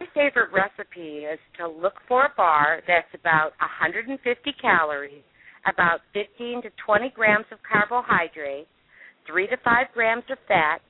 My 0.00 0.06
favorite 0.14 0.50
recipe 0.52 1.24
is 1.24 1.38
to 1.58 1.68
look 1.68 1.94
for 2.06 2.26
a 2.26 2.32
bar 2.36 2.82
that's 2.86 3.08
about 3.14 3.52
150 3.60 4.20
calories, 4.60 5.24
about 5.66 6.00
15 6.12 6.62
to 6.62 6.68
20 6.84 7.12
grams 7.14 7.46
of 7.50 7.58
carbohydrates, 7.64 8.68
3 9.26 9.46
to 9.48 9.56
5 9.64 9.86
grams 9.94 10.24
of 10.30 10.38
fat, 10.48 10.80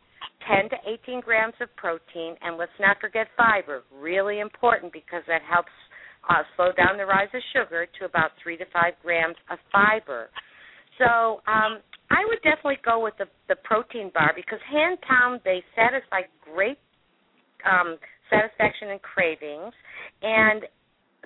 10 0.49 0.71
to 0.71 0.77
18 1.05 1.21
grams 1.21 1.55
of 1.61 1.75
protein, 1.77 2.37
and 2.43 2.57
let's 2.57 2.77
not 2.79 2.97
forget 3.01 3.27
fiber. 3.37 3.83
Really 3.93 4.41
important 4.41 4.93
because 4.93 5.23
that 5.27 5.43
helps 5.43 5.73
uh, 6.29 6.43
slow 6.57 6.71
down 6.77 6.99
the 6.99 7.07
rise 7.07 7.29
of 7.35 7.43
sugar 7.53 7.87
to 7.99 8.05
about 8.05 8.31
3 8.43 8.57
to 8.59 8.65
5 8.73 8.93
grams 9.03 9.37
of 9.51 9.59
fiber. 9.73 10.29
So 10.99 11.43
um, 11.47 11.81
I 12.11 12.25
would 12.27 12.41
definitely 12.43 12.79
go 12.85 13.03
with 13.03 13.15
the, 13.19 13.27
the 13.49 13.57
protein 13.65 14.11
bar 14.15 14.33
because 14.35 14.59
hand 14.71 14.99
pound 15.03 15.41
they 15.45 15.63
satisfy 15.75 16.23
great 16.41 16.79
um, 17.67 17.99
satisfaction 18.31 18.91
and 18.91 19.03
cravings. 19.03 19.75
And 20.23 20.63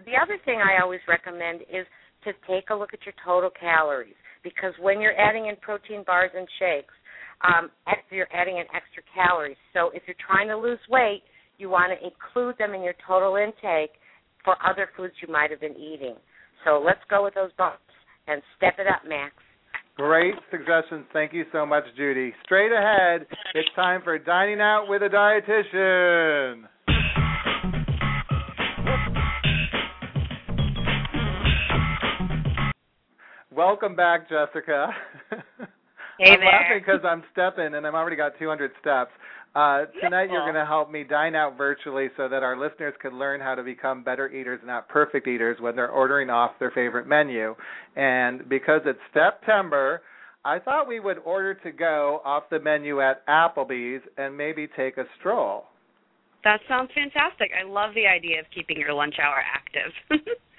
the 0.04 0.16
other 0.20 0.38
thing 0.44 0.60
I 0.60 0.82
always 0.82 1.00
recommend 1.08 1.62
is 1.62 1.86
to 2.24 2.32
take 2.48 2.70
a 2.70 2.74
look 2.74 2.92
at 2.92 3.04
your 3.04 3.14
total 3.24 3.50
calories 3.50 4.16
because 4.42 4.72
when 4.80 5.00
you're 5.00 5.18
adding 5.18 5.46
in 5.46 5.56
protein 5.56 6.04
bars 6.06 6.30
and 6.34 6.48
shakes, 6.58 6.94
um, 7.42 7.70
you're 8.11 8.28
adding 8.32 8.56
in 8.56 8.64
extra 8.75 9.02
calories. 9.14 9.56
So 9.73 9.90
if 9.94 10.02
you're 10.06 10.16
trying 10.25 10.49
to 10.49 10.56
lose 10.56 10.78
weight, 10.88 11.23
you 11.59 11.70
want 11.70 11.92
to 11.92 11.99
include 12.04 12.56
them 12.59 12.75
in 12.75 12.82
your 12.82 12.94
total 13.06 13.37
intake 13.37 13.92
for 14.44 14.56
other 14.66 14.88
foods 14.97 15.14
you 15.20 15.32
might 15.32 15.50
have 15.50 15.61
been 15.61 15.76
eating. 15.76 16.16
So 16.64 16.82
let's 16.85 17.00
go 17.09 17.25
with 17.25 17.35
those 17.35 17.50
bumps 17.56 17.78
and 18.26 18.42
step 18.56 18.75
it 18.78 18.87
up, 18.87 19.09
Max. 19.09 19.35
Great 19.97 20.35
suggestions. 20.50 21.04
Thank 21.12 21.32
you 21.32 21.44
so 21.52 21.66
much, 21.66 21.85
Judy. 21.97 22.32
Straight 22.44 22.73
ahead, 22.73 23.26
it's 23.54 23.68
time 23.76 24.00
for 24.02 24.18
Dining 24.18 24.61
Out 24.61 24.87
with 24.88 25.02
a 25.02 25.09
Dietitian. 25.09 26.64
Welcome 33.52 33.94
back, 33.94 34.28
Jessica. 34.30 34.88
Hey 36.20 36.32
I'm 36.32 36.40
there. 36.40 36.52
laughing 36.52 36.82
because 36.84 37.00
I'm 37.02 37.22
stepping 37.32 37.74
and 37.74 37.86
I've 37.86 37.94
already 37.94 38.16
got 38.16 38.38
200 38.38 38.72
steps. 38.78 39.10
Uh, 39.54 39.86
tonight 40.02 40.28
you're 40.30 40.44
going 40.44 40.54
to 40.54 40.66
help 40.66 40.90
me 40.90 41.02
dine 41.02 41.34
out 41.34 41.56
virtually 41.56 42.08
so 42.14 42.28
that 42.28 42.42
our 42.42 42.60
listeners 42.60 42.92
can 43.00 43.18
learn 43.18 43.40
how 43.40 43.54
to 43.54 43.62
become 43.62 44.04
better 44.04 44.28
eaters, 44.28 44.60
not 44.62 44.86
perfect 44.90 45.26
eaters, 45.26 45.56
when 45.60 45.74
they're 45.74 45.88
ordering 45.88 46.28
off 46.28 46.50
their 46.60 46.70
favorite 46.72 47.08
menu. 47.08 47.56
And 47.96 48.46
because 48.50 48.82
it's 48.84 48.98
September, 49.14 50.02
I 50.44 50.58
thought 50.58 50.86
we 50.86 51.00
would 51.00 51.18
order 51.24 51.54
to 51.54 51.72
go 51.72 52.20
off 52.22 52.44
the 52.50 52.60
menu 52.60 53.00
at 53.00 53.26
Applebee's 53.26 54.02
and 54.18 54.36
maybe 54.36 54.68
take 54.76 54.98
a 54.98 55.04
stroll. 55.18 55.64
That 56.44 56.60
sounds 56.68 56.90
fantastic. 56.94 57.50
I 57.58 57.66
love 57.66 57.94
the 57.94 58.06
idea 58.06 58.40
of 58.40 58.46
keeping 58.54 58.78
your 58.78 58.92
lunch 58.92 59.14
hour 59.22 59.42
active. 59.42 60.20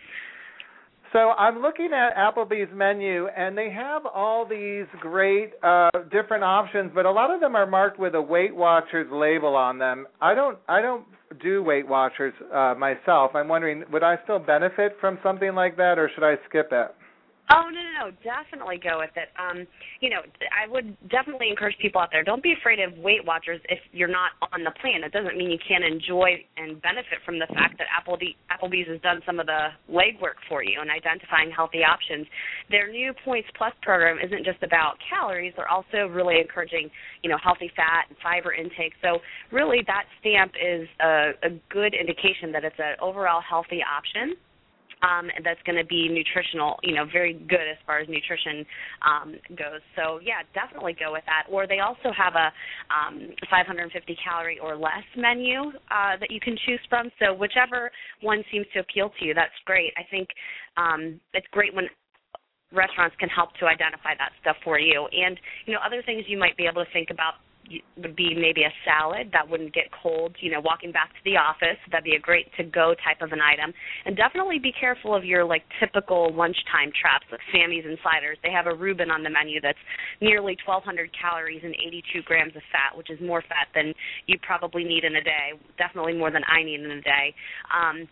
So 1.14 1.32
I'm 1.32 1.62
looking 1.62 1.90
at 1.94 2.16
Applebee's 2.16 2.70
menu, 2.74 3.28
and 3.28 3.58
they 3.58 3.70
have 3.70 4.06
all 4.06 4.46
these 4.46 4.86
great 5.02 5.52
uh, 5.62 5.90
different 6.10 6.46
options, 6.46 6.92
but 6.96 7.06
a 7.06 7.12
lot 7.12 7.34
of 7.34 7.42
them 7.42 7.54
are 7.54 7.66
marked 7.66 8.00
with 8.00 8.16
a 8.16 8.22
Weight 8.22 8.56
Watchers 8.56 9.08
label 9.12 9.56
on 9.56 9.78
them. 9.78 10.08
I 10.22 10.34
don't, 10.34 10.58
I 10.70 10.82
don't 10.82 11.04
do 11.44 11.64
Weight 11.64 11.88
Watchers 11.88 12.34
uh, 12.54 12.76
myself. 12.78 13.32
I'm 13.36 13.50
wondering, 13.50 13.84
would 13.92 14.04
I 14.04 14.16
still 14.24 14.40
benefit 14.40 14.96
from 15.02 15.20
something 15.22 15.54
like 15.54 15.76
that, 15.76 16.00
or 16.00 16.10
should 16.16 16.24
I 16.24 16.36
skip 16.48 16.70
it? 16.72 16.96
Oh 17.52 17.68
no 17.68 17.82
no 17.84 17.92
no! 18.00 18.06
Definitely 18.24 18.80
go 18.80 19.00
with 19.00 19.12
it. 19.20 19.28
Um, 19.36 19.68
you 20.00 20.10
know, 20.10 20.24
I 20.56 20.72
would 20.72 20.96
definitely 21.10 21.50
encourage 21.50 21.76
people 21.82 22.00
out 22.00 22.08
there. 22.12 22.24
Don't 22.24 22.42
be 22.42 22.56
afraid 22.56 22.80
of 22.80 22.98
Weight 22.98 23.26
Watchers 23.26 23.60
if 23.68 23.80
you're 23.92 24.08
not 24.12 24.32
on 24.54 24.64
the 24.64 24.72
plan. 24.80 25.04
It 25.04 25.12
doesn't 25.12 25.36
mean 25.36 25.52
you 25.52 25.60
can't 25.60 25.84
enjoy 25.84 26.40
and 26.56 26.82
benefit 26.82 27.20
from 27.26 27.40
the 27.40 27.48
fact 27.52 27.76
that 27.80 27.92
Applebee, 27.92 28.40
Applebee's 28.48 28.88
has 28.88 29.02
done 29.02 29.20
some 29.26 29.40
of 29.40 29.48
the 29.48 29.76
legwork 29.92 30.40
for 30.48 30.64
you 30.64 30.82
in 30.82 30.90
identifying 30.90 31.52
healthy 31.52 31.84
options. 31.84 32.26
Their 32.70 32.90
new 32.90 33.12
Points 33.26 33.50
Plus 33.58 33.74
program 33.82 34.18
isn't 34.24 34.46
just 34.46 34.64
about 34.64 34.96
calories; 35.04 35.52
they're 35.58 35.68
also 35.68 36.08
really 36.08 36.40
encouraging, 36.40 36.90
you 37.22 37.30
know, 37.30 37.38
healthy 37.44 37.70
fat 37.76 38.08
and 38.08 38.18
fiber 38.24 38.54
intake. 38.54 38.94
So 39.02 39.20
really, 39.52 39.84
that 39.88 40.08
stamp 40.24 40.54
is 40.56 40.88
a, 41.04 41.36
a 41.44 41.50
good 41.68 41.94
indication 41.94 42.56
that 42.56 42.64
it's 42.64 42.80
an 42.80 42.96
overall 43.02 43.42
healthy 43.44 43.84
option 43.84 44.40
um, 45.02 45.30
that's 45.44 45.62
going 45.66 45.78
to 45.78 45.86
be 45.86 46.10
nutritional, 46.10 46.78
you 46.84 46.96
know, 46.96 47.06
very 47.12 47.34
good 47.34 47.68
as 47.70 47.78
far 47.86 48.00
as 48.00 48.08
nutrition 48.08 48.66
um, 49.02 49.36
goes. 49.58 49.82
So 49.96 50.20
yeah, 50.24 50.46
definitely 50.54 50.96
go 50.98 51.12
with 51.12 51.24
that. 51.26 51.52
Or 51.52 51.68
they 51.68 51.80
also 51.80 52.12
have 52.16 52.36
a 52.36 52.52
um, 52.94 53.30
550 53.50 54.18
calorie 54.24 54.60
or 54.60 54.76
less 54.76 55.06
menu 55.16 55.74
uh, 55.90 56.18
that 56.20 56.30
you 56.30 56.40
can 56.40 56.56
choose 56.66 56.82
from. 56.90 57.10
So 57.20 57.34
whichever 57.34 57.92
one 58.22 58.44
seems 58.52 58.66
to 58.74 58.80
appeal 58.80 59.12
to 59.20 59.26
you, 59.26 59.34
that's 59.34 59.56
great. 59.66 59.94
I 59.98 60.04
think 60.10 60.30
um, 60.78 61.20
it's 61.34 61.48
great 61.52 61.74
when 61.74 61.88
restaurants 62.72 63.16
can 63.20 63.30
help 63.30 63.54
to 63.60 63.66
identify 63.66 64.16
that 64.18 64.32
stuff 64.42 64.56
for 64.64 64.80
you. 64.80 65.08
And 65.12 65.38
you 65.66 65.74
know, 65.74 65.80
other 65.86 66.02
things 66.06 66.24
you 66.28 66.38
might 66.38 66.56
be 66.58 66.66
able 66.66 66.84
to 66.84 66.92
think 66.92 67.10
about 67.12 67.36
would 67.98 68.16
be 68.16 68.36
maybe 68.36 68.64
a 68.64 68.74
salad 68.86 69.30
that 69.34 69.48
wouldn't 69.48 69.74
get 69.74 69.86
cold, 69.92 70.36
you 70.40 70.52
know, 70.52 70.62
walking 70.64 70.92
back 70.92 71.10
to 71.10 71.24
the 71.24 71.38
office. 71.38 71.78
That'd 71.92 72.04
be 72.04 72.16
a 72.16 72.20
great 72.20 72.48
to 72.58 72.64
go 72.64 72.96
type 73.04 73.22
of 73.22 73.32
an 73.32 73.40
item. 73.42 73.74
And 74.06 74.16
definitely 74.16 74.60
be 74.60 74.74
careful 74.78 75.16
of 75.16 75.24
your 75.24 75.44
like 75.44 75.64
typical 75.80 76.34
lunchtime 76.34 76.92
traps 77.00 77.26
like 77.32 77.42
Sammy's 77.54 77.86
and 77.86 77.98
sliders. 78.02 78.38
They 78.44 78.52
have 78.52 78.68
a 78.68 78.76
Reuben 78.76 79.12
on 79.12 79.24
the 79.24 79.30
menu 79.30 79.62
that's 79.62 79.82
nearly 80.22 80.58
1200 80.66 81.10
calories 81.16 81.62
and 81.64 81.76
82 81.76 82.22
grams 82.24 82.56
of 82.56 82.64
fat, 82.72 82.98
which 82.98 83.10
is 83.10 83.20
more 83.22 83.42
fat 83.42 83.68
than 83.74 83.94
you 84.28 84.38
probably 84.42 84.84
need 84.84 85.04
in 85.04 85.16
a 85.16 85.24
day. 85.24 85.58
Definitely 85.78 86.18
more 86.18 86.32
than 86.32 86.44
I 86.48 86.64
need 86.64 86.82
in 86.82 86.92
a 86.92 87.02
day. 87.02 87.34
Um 87.70 88.08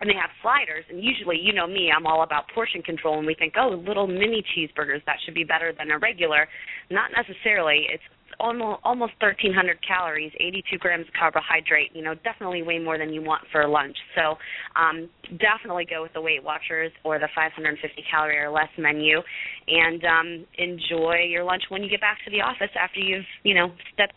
and 0.00 0.10
they 0.10 0.14
have 0.14 0.30
sliders 0.42 0.84
and 0.90 1.02
usually 1.02 1.38
you 1.38 1.52
know 1.52 1.66
me 1.66 1.90
i'm 1.94 2.06
all 2.06 2.22
about 2.22 2.44
portion 2.54 2.82
control 2.82 3.18
and 3.18 3.26
we 3.26 3.34
think 3.34 3.54
oh 3.58 3.80
little 3.86 4.06
mini 4.06 4.42
cheeseburgers 4.54 5.04
that 5.06 5.16
should 5.24 5.34
be 5.34 5.44
better 5.44 5.72
than 5.76 5.90
a 5.90 5.98
regular 5.98 6.48
not 6.90 7.10
necessarily 7.14 7.86
it's 7.92 8.02
almost 8.40 8.80
almost 8.84 9.12
1300 9.20 9.78
calories 9.86 10.32
82 10.40 10.78
grams 10.78 11.06
of 11.06 11.14
carbohydrate 11.14 11.90
you 11.94 12.02
know 12.02 12.14
definitely 12.24 12.62
way 12.62 12.78
more 12.78 12.98
than 12.98 13.12
you 13.12 13.22
want 13.22 13.42
for 13.52 13.66
lunch. 13.66 13.96
So 14.14 14.36
um 14.76 15.08
definitely 15.38 15.86
go 15.88 16.02
with 16.02 16.12
the 16.12 16.20
weight 16.20 16.42
watchers 16.42 16.92
or 17.04 17.18
the 17.18 17.28
550 17.34 18.04
calorie 18.10 18.38
or 18.38 18.50
less 18.50 18.70
menu 18.78 19.20
and 19.68 20.04
um 20.04 20.46
enjoy 20.58 21.24
your 21.28 21.44
lunch 21.44 21.62
when 21.68 21.82
you 21.82 21.90
get 21.90 22.00
back 22.00 22.18
to 22.24 22.30
the 22.30 22.40
office 22.40 22.70
after 22.78 23.00
you've 23.00 23.24
you 23.42 23.54
know 23.54 23.72
stepped 23.92 24.14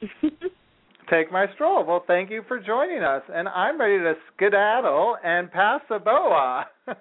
Take 1.10 1.30
my 1.30 1.46
stroll. 1.54 1.84
Well, 1.84 2.02
thank 2.06 2.30
you 2.30 2.42
for 2.48 2.58
joining 2.58 3.02
us, 3.04 3.22
and 3.32 3.48
I'm 3.48 3.78
ready 3.80 3.98
to 3.98 4.14
skedaddle 4.34 5.16
and 5.22 5.52
pass 5.52 5.80
the 5.88 6.00
boa. 6.00 6.66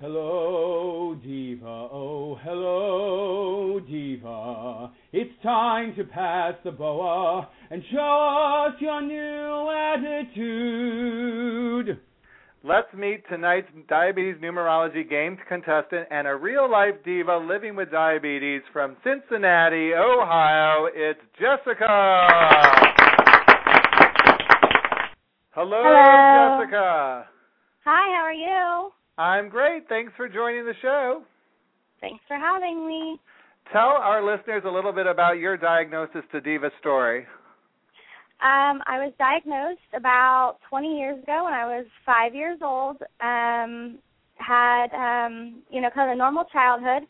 Hello, 0.00 1.16
Diva. 1.22 1.66
Oh, 1.66 2.36
hello, 2.42 3.78
Diva. 3.80 4.90
It's 5.12 5.30
time 5.42 5.94
to 5.96 6.04
pass 6.04 6.54
the 6.64 6.72
boa 6.72 7.48
and 7.70 7.82
show 7.92 8.66
us 8.68 8.74
your 8.80 9.02
new 9.02 9.70
attitude. 10.26 12.00
Let's 12.66 12.88
meet 12.96 13.28
tonight's 13.28 13.68
diabetes 13.90 14.36
numerology 14.42 15.06
games 15.06 15.36
contestant 15.48 16.08
and 16.10 16.26
a 16.26 16.34
real 16.34 16.70
life 16.70 16.94
diva 17.04 17.36
living 17.36 17.76
with 17.76 17.90
diabetes 17.90 18.62
from 18.72 18.96
Cincinnati, 19.04 19.92
Ohio. 19.92 20.86
It's 20.94 21.20
Jessica. 21.38 21.86
Hello, 25.50 25.82
Hello. 25.84 26.64
Jessica. 26.64 27.26
Hi, 27.84 28.16
how 28.16 28.24
are 28.24 28.32
you? 28.32 28.90
I'm 29.18 29.50
great. 29.50 29.86
Thanks 29.90 30.14
for 30.16 30.26
joining 30.26 30.64
the 30.64 30.72
show. 30.80 31.22
Thanks 32.00 32.24
for 32.26 32.38
having 32.38 32.88
me. 32.88 33.20
Tell 33.74 33.98
our 34.00 34.24
listeners 34.24 34.62
a 34.64 34.70
little 34.70 34.92
bit 34.92 35.06
about 35.06 35.36
your 35.36 35.58
diagnosis 35.58 36.22
to 36.32 36.40
diva 36.40 36.70
story. 36.80 37.26
Um, 38.44 38.82
I 38.86 38.98
was 39.00 39.10
diagnosed 39.18 39.88
about 39.96 40.58
20 40.68 40.98
years 40.98 41.22
ago 41.22 41.44
when 41.44 41.54
I 41.54 41.64
was 41.64 41.86
five 42.04 42.34
years 42.34 42.58
old. 42.60 43.00
Um, 43.22 43.98
had 44.36 44.92
um, 44.92 45.62
you 45.70 45.80
know 45.80 45.88
kind 45.94 46.10
of 46.10 46.14
a 46.14 46.18
normal 46.18 46.44
childhood 46.52 47.08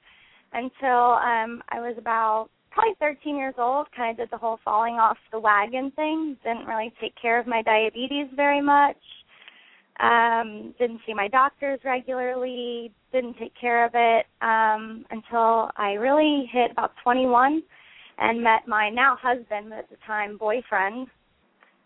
until 0.52 1.18
um, 1.18 1.60
I 1.70 1.80
was 1.80 1.96
about 1.98 2.50
probably 2.70 2.94
13 3.00 3.36
years 3.36 3.54
old. 3.58 3.88
Kind 3.96 4.12
of 4.12 4.16
did 4.18 4.30
the 4.30 4.38
whole 4.38 4.60
falling 4.64 4.94
off 4.94 5.16
the 5.32 5.40
wagon 5.40 5.90
thing. 5.96 6.36
Didn't 6.44 6.66
really 6.66 6.92
take 7.00 7.14
care 7.20 7.40
of 7.40 7.48
my 7.48 7.62
diabetes 7.62 8.28
very 8.36 8.62
much. 8.62 9.02
Um, 9.98 10.72
didn't 10.78 11.00
see 11.04 11.14
my 11.14 11.26
doctors 11.26 11.80
regularly. 11.84 12.92
Didn't 13.12 13.38
take 13.38 13.54
care 13.60 13.84
of 13.84 13.90
it 13.94 14.26
um, 14.40 15.04
until 15.10 15.70
I 15.76 15.94
really 15.94 16.48
hit 16.52 16.70
about 16.70 16.92
21 17.02 17.60
and 18.18 18.40
met 18.40 18.68
my 18.68 18.88
now 18.88 19.16
husband, 19.20 19.72
at 19.72 19.90
the 19.90 19.96
time 20.06 20.36
boyfriend, 20.36 21.08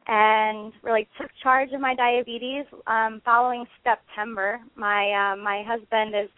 and 0.08 0.72
really 0.82 1.06
took 1.20 1.30
charge 1.42 1.70
of 1.72 1.80
my 1.80 1.94
diabetes. 1.94 2.64
Um, 2.86 3.20
following 3.24 3.66
September, 3.84 4.60
my 4.74 5.32
uh, 5.32 5.36
my 5.36 5.62
husband 5.66 6.14
is 6.14 6.30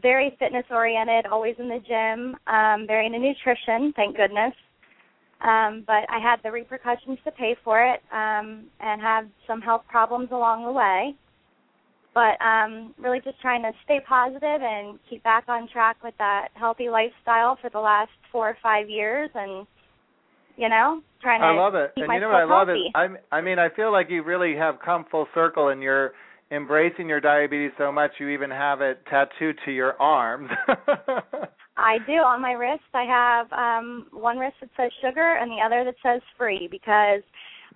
very 0.00 0.36
fitness 0.38 0.64
oriented, 0.70 1.26
always 1.26 1.54
in 1.58 1.68
the 1.68 1.80
gym, 1.86 2.36
um, 2.46 2.86
very 2.86 3.06
into 3.06 3.18
nutrition, 3.18 3.92
thank 3.96 4.16
goodness. 4.16 4.52
Um, 5.40 5.84
but 5.86 6.04
I 6.08 6.18
had 6.22 6.36
the 6.42 6.50
repercussions 6.50 7.18
to 7.24 7.30
pay 7.30 7.56
for 7.64 7.84
it, 7.84 8.00
um, 8.12 8.64
and 8.80 9.00
had 9.00 9.30
some 9.46 9.60
health 9.60 9.82
problems 9.88 10.28
along 10.30 10.64
the 10.64 10.72
way. 10.72 11.14
But 12.14 12.40
um, 12.44 12.94
really, 12.98 13.20
just 13.20 13.40
trying 13.40 13.62
to 13.62 13.72
stay 13.84 14.00
positive 14.06 14.62
and 14.62 14.98
keep 15.10 15.22
back 15.22 15.44
on 15.48 15.68
track 15.68 15.96
with 16.02 16.14
that 16.18 16.48
healthy 16.54 16.88
lifestyle 16.88 17.56
for 17.60 17.70
the 17.70 17.80
last 17.80 18.10
four 18.30 18.48
or 18.48 18.56
five 18.62 18.88
years, 18.88 19.30
and 19.34 19.66
you 20.56 20.68
know, 20.68 21.02
trying 21.22 21.40
to 21.40 21.46
I 21.46 21.50
love 21.52 21.74
it. 21.74 21.92
And 21.96 22.12
you 22.12 22.20
know 22.20 22.28
what 22.28 22.36
I 22.36 22.44
love 22.44 22.68
is 22.68 22.76
healthy. 22.94 23.18
I 23.32 23.36
I 23.36 23.40
mean 23.40 23.58
I 23.58 23.68
feel 23.70 23.92
like 23.92 24.08
you 24.10 24.22
really 24.22 24.56
have 24.56 24.76
come 24.84 25.04
full 25.10 25.26
circle 25.34 25.68
and 25.68 25.82
you're 25.82 26.12
embracing 26.50 27.08
your 27.08 27.20
diabetes 27.20 27.72
so 27.78 27.90
much 27.90 28.12
you 28.20 28.28
even 28.28 28.50
have 28.50 28.80
it 28.80 29.02
tattooed 29.10 29.58
to 29.64 29.72
your 29.72 30.00
arms. 30.00 30.50
I 31.76 31.98
do 32.06 32.12
on 32.12 32.40
my 32.40 32.52
wrist. 32.52 32.82
I 32.94 33.04
have 33.04 33.52
um 33.52 34.06
one 34.12 34.38
wrist 34.38 34.56
that 34.60 34.70
says 34.76 34.92
sugar 35.02 35.38
and 35.40 35.50
the 35.50 35.62
other 35.64 35.84
that 35.84 35.96
says 36.02 36.22
free 36.38 36.68
because 36.70 37.22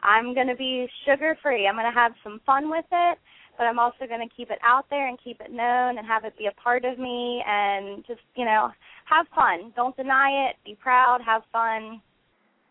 I'm 0.01 0.35
going 0.35 0.47
to 0.47 0.55
be 0.55 0.87
sugar 1.07 1.37
free. 1.43 1.67
I'm 1.67 1.75
going 1.75 1.93
to 1.93 1.99
have 1.99 2.13
some 2.23 2.41
fun 2.47 2.71
with 2.71 2.85
it, 2.91 3.19
but 3.57 3.65
I'm 3.65 3.79
also 3.79 4.07
going 4.09 4.27
to 4.27 4.35
keep 4.35 4.51
it 4.51 4.59
out 4.63 4.87
there 4.91 5.09
and 5.09 5.19
keep 5.23 5.41
it 5.41 5.51
known 5.51 5.99
and 5.99 6.07
have 6.07 6.25
it 6.25 6.39
be 6.39 6.47
a 6.47 6.61
part 6.61 6.85
of 6.85 6.99
me 6.99 7.43
and 7.47 8.05
just, 8.07 8.21
you 8.37 8.45
know, 8.45 8.71
have 9.07 9.27
fun. 9.35 9.73
Don't 9.75 9.97
deny 9.97 10.49
it. 10.49 10.57
Be 10.65 10.77
proud, 10.81 11.21
have 11.25 11.43
fun, 11.53 12.01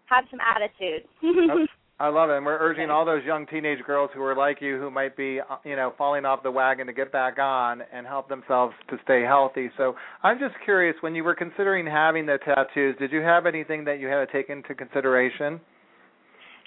have 0.08 0.26
some 0.30 0.40
attitude. 0.40 1.08
I 2.00 2.10
love 2.10 2.30
it. 2.30 2.38
And 2.38 2.46
we're 2.46 2.60
urging 2.60 2.92
all 2.92 3.06
those 3.06 3.24
young 3.26 3.48
teenage 3.48 3.84
girls 3.84 4.12
who 4.14 4.22
are 4.22 4.36
like 4.36 4.62
you 4.62 4.78
who 4.78 4.92
might 4.92 5.18
be, 5.18 5.40
uh, 5.40 5.56
you 5.66 5.76
know, 5.76 5.94
falling 5.98 6.26
off 6.26 6.44
the 6.44 6.52
wagon 6.52 6.86
to 6.88 6.94
get 6.94 7.12
back 7.12 7.40
on 7.40 7.82
and 7.92 8.06
help 8.06 8.30
themselves 8.30 8.76
to 8.90 8.98
stay 9.04 9.24
healthy. 9.24 9.72
So 9.78 9.96
I'm 10.22 10.38
just 10.38 10.54
curious, 10.64 10.96
when 11.02 11.16
you 11.16 11.24
were 11.24 11.34
considering 11.34 11.88
having 11.88 12.28
the 12.28 12.38
tattoos, 12.46 12.96
did 13.00 13.12
you 13.12 13.22
have 13.22 13.48
anything 13.48 13.84
that 13.86 14.00
you 14.00 14.08
had 14.08 14.26
to 14.26 14.32
take 14.32 14.50
into 14.50 14.76
consideration? 14.76 15.60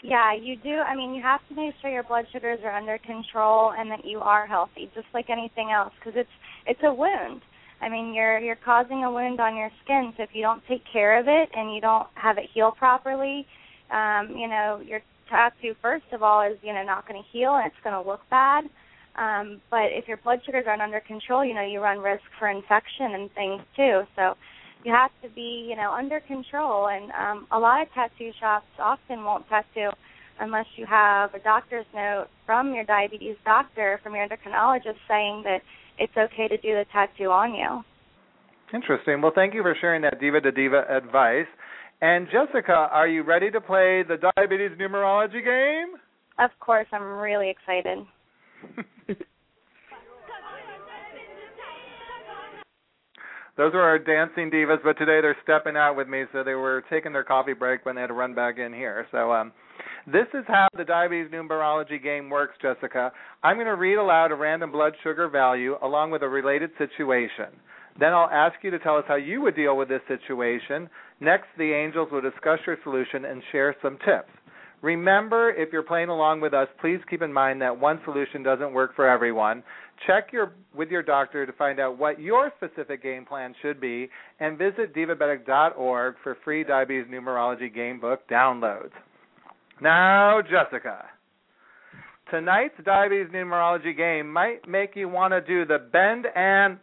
Yeah, 0.02 0.34
you 0.34 0.56
do. 0.56 0.80
I 0.80 0.96
mean, 0.96 1.14
you 1.14 1.22
have 1.22 1.40
to 1.48 1.54
make 1.54 1.74
sure 1.80 1.90
your 1.90 2.02
blood 2.02 2.24
sugars 2.32 2.58
are 2.64 2.74
under 2.74 2.98
control 2.98 3.72
and 3.78 3.90
that 3.90 4.04
you 4.04 4.18
are 4.18 4.46
healthy, 4.46 4.90
just 4.94 5.06
like 5.14 5.30
anything 5.30 5.70
else, 5.70 5.92
because 6.00 6.18
it's 6.18 6.30
it's 6.66 6.80
a 6.82 6.92
wound. 6.92 7.42
I 7.80 7.88
mean, 7.88 8.12
you're 8.14 8.38
you're 8.38 8.56
causing 8.56 9.04
a 9.04 9.10
wound 9.10 9.40
on 9.40 9.56
your 9.56 9.70
skin, 9.84 10.12
so 10.16 10.22
if 10.22 10.30
you 10.32 10.42
don't 10.42 10.62
take 10.68 10.82
care 10.92 11.18
of 11.18 11.28
it 11.28 11.48
and 11.54 11.74
you 11.74 11.80
don't 11.80 12.06
have 12.14 12.38
it 12.38 12.44
heal 12.52 12.72
properly, 12.72 13.46
um, 13.90 14.34
you 14.36 14.48
know, 14.48 14.82
your 14.84 15.00
tattoo 15.30 15.74
first 15.80 16.04
of 16.12 16.22
all 16.22 16.42
is, 16.42 16.58
you 16.62 16.72
know, 16.72 16.84
not 16.84 17.08
going 17.08 17.22
to 17.22 17.28
heal 17.30 17.54
and 17.54 17.66
it's 17.66 17.82
going 17.82 17.94
to 17.94 18.08
look 18.08 18.20
bad. 18.30 18.64
Um, 19.16 19.60
but 19.70 19.90
if 19.90 20.06
your 20.08 20.18
blood 20.18 20.40
sugars 20.44 20.64
aren't 20.66 20.82
under 20.82 21.00
control, 21.00 21.44
you 21.44 21.54
know, 21.54 21.64
you 21.64 21.80
run 21.80 21.98
risk 21.98 22.22
for 22.38 22.48
infection 22.48 23.14
and 23.14 23.32
things 23.32 23.62
too. 23.76 24.02
So 24.16 24.36
you 24.84 24.92
have 24.92 25.10
to 25.22 25.28
be, 25.28 25.66
you 25.68 25.76
know, 25.76 25.92
under 25.92 26.20
control. 26.20 26.88
And 26.88 27.10
um, 27.12 27.46
a 27.50 27.58
lot 27.58 27.82
of 27.82 27.92
tattoo 27.92 28.30
shops 28.38 28.66
often 28.78 29.24
won't 29.24 29.48
tattoo 29.48 29.90
unless 30.38 30.66
you 30.76 30.86
have 30.86 31.34
a 31.34 31.38
doctor's 31.38 31.86
note 31.94 32.28
from 32.46 32.74
your 32.74 32.84
diabetes 32.84 33.36
doctor, 33.44 34.00
from 34.02 34.14
your 34.14 34.26
endocrinologist, 34.26 34.96
saying 35.06 35.42
that 35.44 35.60
it's 36.00 36.16
okay 36.16 36.48
to 36.48 36.56
do 36.56 36.74
the 36.74 36.84
tattoo 36.92 37.30
on 37.30 37.54
you. 37.54 37.84
Interesting. 38.74 39.20
Well, 39.20 39.32
thank 39.34 39.54
you 39.54 39.62
for 39.62 39.76
sharing 39.80 40.02
that 40.02 40.18
diva 40.20 40.40
to 40.40 40.50
diva 40.50 40.84
advice. 40.88 41.46
And 42.00 42.26
Jessica, 42.32 42.72
are 42.72 43.06
you 43.06 43.22
ready 43.22 43.50
to 43.50 43.60
play 43.60 44.02
the 44.02 44.16
diabetes 44.16 44.70
numerology 44.80 45.44
game? 45.44 45.96
Of 46.38 46.50
course, 46.58 46.86
I'm 46.92 47.02
really 47.02 47.50
excited. 47.50 47.98
Those 53.56 53.74
were 53.74 53.82
our 53.82 53.98
dancing 53.98 54.50
divas, 54.50 54.78
but 54.82 54.96
today 54.96 55.20
they're 55.20 55.36
stepping 55.42 55.76
out 55.76 55.94
with 55.94 56.08
me, 56.08 56.24
so 56.32 56.42
they 56.42 56.54
were 56.54 56.82
taking 56.88 57.12
their 57.12 57.24
coffee 57.24 57.52
break 57.52 57.84
when 57.84 57.94
they 57.94 58.00
had 58.00 58.06
to 58.06 58.14
run 58.14 58.34
back 58.34 58.56
in 58.56 58.72
here. 58.72 59.06
So 59.12 59.30
um, 59.32 59.52
this 60.06 60.26
is 60.34 60.44
how 60.46 60.68
the 60.76 60.84
diabetes 60.84 61.30
numerology 61.32 62.02
game 62.02 62.30
works, 62.30 62.54
Jessica. 62.60 63.12
I'm 63.42 63.56
going 63.56 63.66
to 63.66 63.74
read 63.76 63.96
aloud 63.96 64.32
a 64.32 64.34
random 64.34 64.72
blood 64.72 64.94
sugar 65.02 65.28
value 65.28 65.76
along 65.82 66.10
with 66.10 66.22
a 66.22 66.28
related 66.28 66.70
situation. 66.78 67.48
Then 67.98 68.12
I'll 68.12 68.30
ask 68.30 68.54
you 68.62 68.70
to 68.70 68.78
tell 68.78 68.96
us 68.96 69.04
how 69.06 69.16
you 69.16 69.40
would 69.42 69.56
deal 69.56 69.76
with 69.76 69.88
this 69.88 70.00
situation. 70.08 70.88
Next, 71.20 71.48
the 71.58 71.72
angels 71.72 72.08
will 72.10 72.22
discuss 72.22 72.60
your 72.66 72.78
solution 72.82 73.24
and 73.26 73.42
share 73.52 73.76
some 73.82 73.98
tips. 73.98 74.30
Remember, 74.82 75.50
if 75.50 75.70
you're 75.72 75.82
playing 75.82 76.08
along 76.08 76.40
with 76.40 76.54
us, 76.54 76.68
please 76.80 77.00
keep 77.10 77.20
in 77.20 77.32
mind 77.32 77.60
that 77.60 77.78
one 77.78 78.00
solution 78.04 78.42
doesn't 78.42 78.72
work 78.72 78.96
for 78.96 79.06
everyone. 79.06 79.62
Check 80.06 80.32
your 80.32 80.52
with 80.74 80.88
your 80.88 81.02
doctor 81.02 81.44
to 81.44 81.52
find 81.52 81.78
out 81.78 81.98
what 81.98 82.18
your 82.18 82.50
specific 82.56 83.02
game 83.02 83.26
plan 83.26 83.54
should 83.60 83.78
be, 83.78 84.08
and 84.38 84.56
visit 84.56 84.94
divabetic.org 84.94 86.14
for 86.22 86.38
free 86.42 86.64
diabetes 86.64 87.12
numerology 87.12 87.72
game 87.72 88.00
book 88.00 88.26
downloads. 88.30 88.92
Now, 89.80 90.40
Jessica. 90.42 91.06
Tonight's 92.30 92.74
diabetes 92.84 93.32
numerology 93.32 93.96
game 93.96 94.32
might 94.32 94.68
make 94.68 94.94
you 94.94 95.08
want 95.08 95.32
to 95.32 95.40
do 95.40 95.64
the 95.64 95.78
bend 95.90 96.26
and 96.34 96.78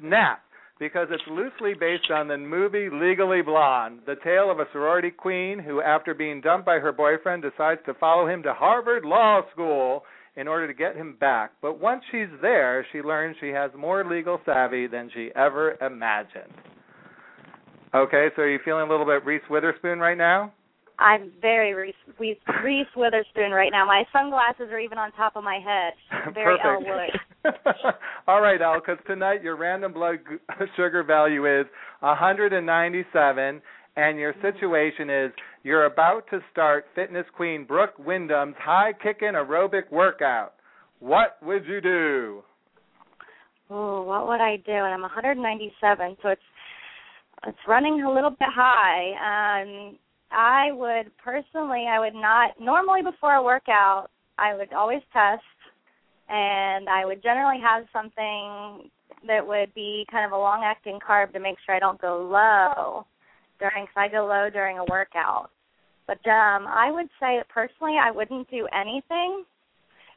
snap 0.00 0.42
because 0.78 1.08
it's 1.10 1.22
loosely 1.30 1.74
based 1.78 2.10
on 2.10 2.28
the 2.28 2.38
movie 2.38 2.88
Legally 2.90 3.42
Blonde, 3.42 4.00
the 4.06 4.16
tale 4.24 4.50
of 4.50 4.60
a 4.60 4.64
sorority 4.72 5.10
queen 5.10 5.58
who, 5.58 5.82
after 5.82 6.14
being 6.14 6.40
dumped 6.40 6.64
by 6.64 6.78
her 6.78 6.92
boyfriend, 6.92 7.42
decides 7.42 7.82
to 7.84 7.94
follow 7.94 8.26
him 8.26 8.42
to 8.42 8.54
Harvard 8.54 9.04
Law 9.04 9.42
School 9.52 10.04
in 10.36 10.48
order 10.48 10.66
to 10.66 10.72
get 10.72 10.96
him 10.96 11.16
back. 11.20 11.52
But 11.60 11.78
once 11.78 12.02
she's 12.10 12.30
there, 12.40 12.86
she 12.92 13.02
learns 13.02 13.36
she 13.40 13.48
has 13.48 13.70
more 13.76 14.08
legal 14.08 14.40
savvy 14.46 14.86
than 14.86 15.10
she 15.12 15.28
ever 15.36 15.76
imagined. 15.82 16.54
Okay, 17.94 18.28
so 18.34 18.42
are 18.42 18.48
you 18.48 18.60
feeling 18.64 18.86
a 18.86 18.90
little 18.90 19.04
bit 19.04 19.26
Reese 19.26 19.42
Witherspoon 19.50 19.98
right 19.98 20.16
now? 20.16 20.54
I'm 21.00 21.32
very 21.40 21.72
Reese, 21.72 21.94
Reese, 22.18 22.36
Reese 22.62 22.86
Witherspoon 22.94 23.52
right 23.52 23.72
now. 23.72 23.86
My 23.86 24.04
sunglasses 24.12 24.68
are 24.70 24.78
even 24.78 24.98
on 24.98 25.10
top 25.12 25.34
of 25.34 25.42
my 25.42 25.58
head. 25.58 25.94
Very 26.34 26.58
Perfect. 26.62 27.16
All 28.28 28.42
right, 28.42 28.60
Al, 28.60 28.80
because 28.80 28.98
tonight 29.06 29.42
your 29.42 29.56
random 29.56 29.94
blood 29.94 30.18
sugar 30.76 31.02
value 31.02 31.46
is 31.46 31.66
197, 32.00 33.62
and 33.96 34.18
your 34.18 34.34
situation 34.42 35.08
is 35.08 35.32
you're 35.62 35.86
about 35.86 36.24
to 36.30 36.40
start 36.52 36.84
fitness 36.94 37.24
queen 37.34 37.64
Brooke 37.64 37.96
Windham's 37.98 38.56
high 38.58 38.92
kicking 39.02 39.32
aerobic 39.32 39.90
workout. 39.90 40.52
What 40.98 41.38
would 41.42 41.64
you 41.64 41.80
do? 41.80 42.42
Oh, 43.70 44.02
what 44.02 44.28
would 44.28 44.42
I 44.42 44.56
do? 44.56 44.72
And 44.72 44.92
I'm 44.92 45.00
197, 45.00 46.16
so 46.22 46.28
it's 46.28 46.42
it's 47.46 47.58
running 47.66 48.02
a 48.02 48.12
little 48.12 48.30
bit 48.30 48.48
high. 48.54 49.62
Um, 49.62 49.96
I 50.30 50.72
would 50.72 51.16
personally, 51.18 51.86
I 51.88 51.98
would 51.98 52.14
not 52.14 52.60
normally 52.60 53.02
before 53.02 53.34
a 53.34 53.42
workout, 53.42 54.08
I 54.38 54.54
would 54.54 54.72
always 54.72 55.02
test, 55.12 55.42
and 56.28 56.88
I 56.88 57.04
would 57.04 57.22
generally 57.22 57.60
have 57.60 57.84
something 57.92 58.90
that 59.26 59.46
would 59.46 59.74
be 59.74 60.06
kind 60.10 60.24
of 60.24 60.32
a 60.32 60.38
long-acting 60.38 60.98
carb 61.06 61.32
to 61.32 61.40
make 61.40 61.56
sure 61.64 61.74
I 61.74 61.78
don't 61.78 62.00
go 62.00 62.28
low 62.30 63.06
during. 63.58 63.86
Cause 63.86 63.96
I 63.96 64.08
go 64.08 64.26
low 64.26 64.48
during 64.50 64.78
a 64.78 64.84
workout. 64.84 65.50
But 66.06 66.24
um, 66.28 66.66
I 66.66 66.90
would 66.90 67.08
say 67.20 67.36
that 67.36 67.48
personally, 67.48 67.96
I 68.00 68.10
wouldn't 68.10 68.50
do 68.50 68.66
anything, 68.72 69.44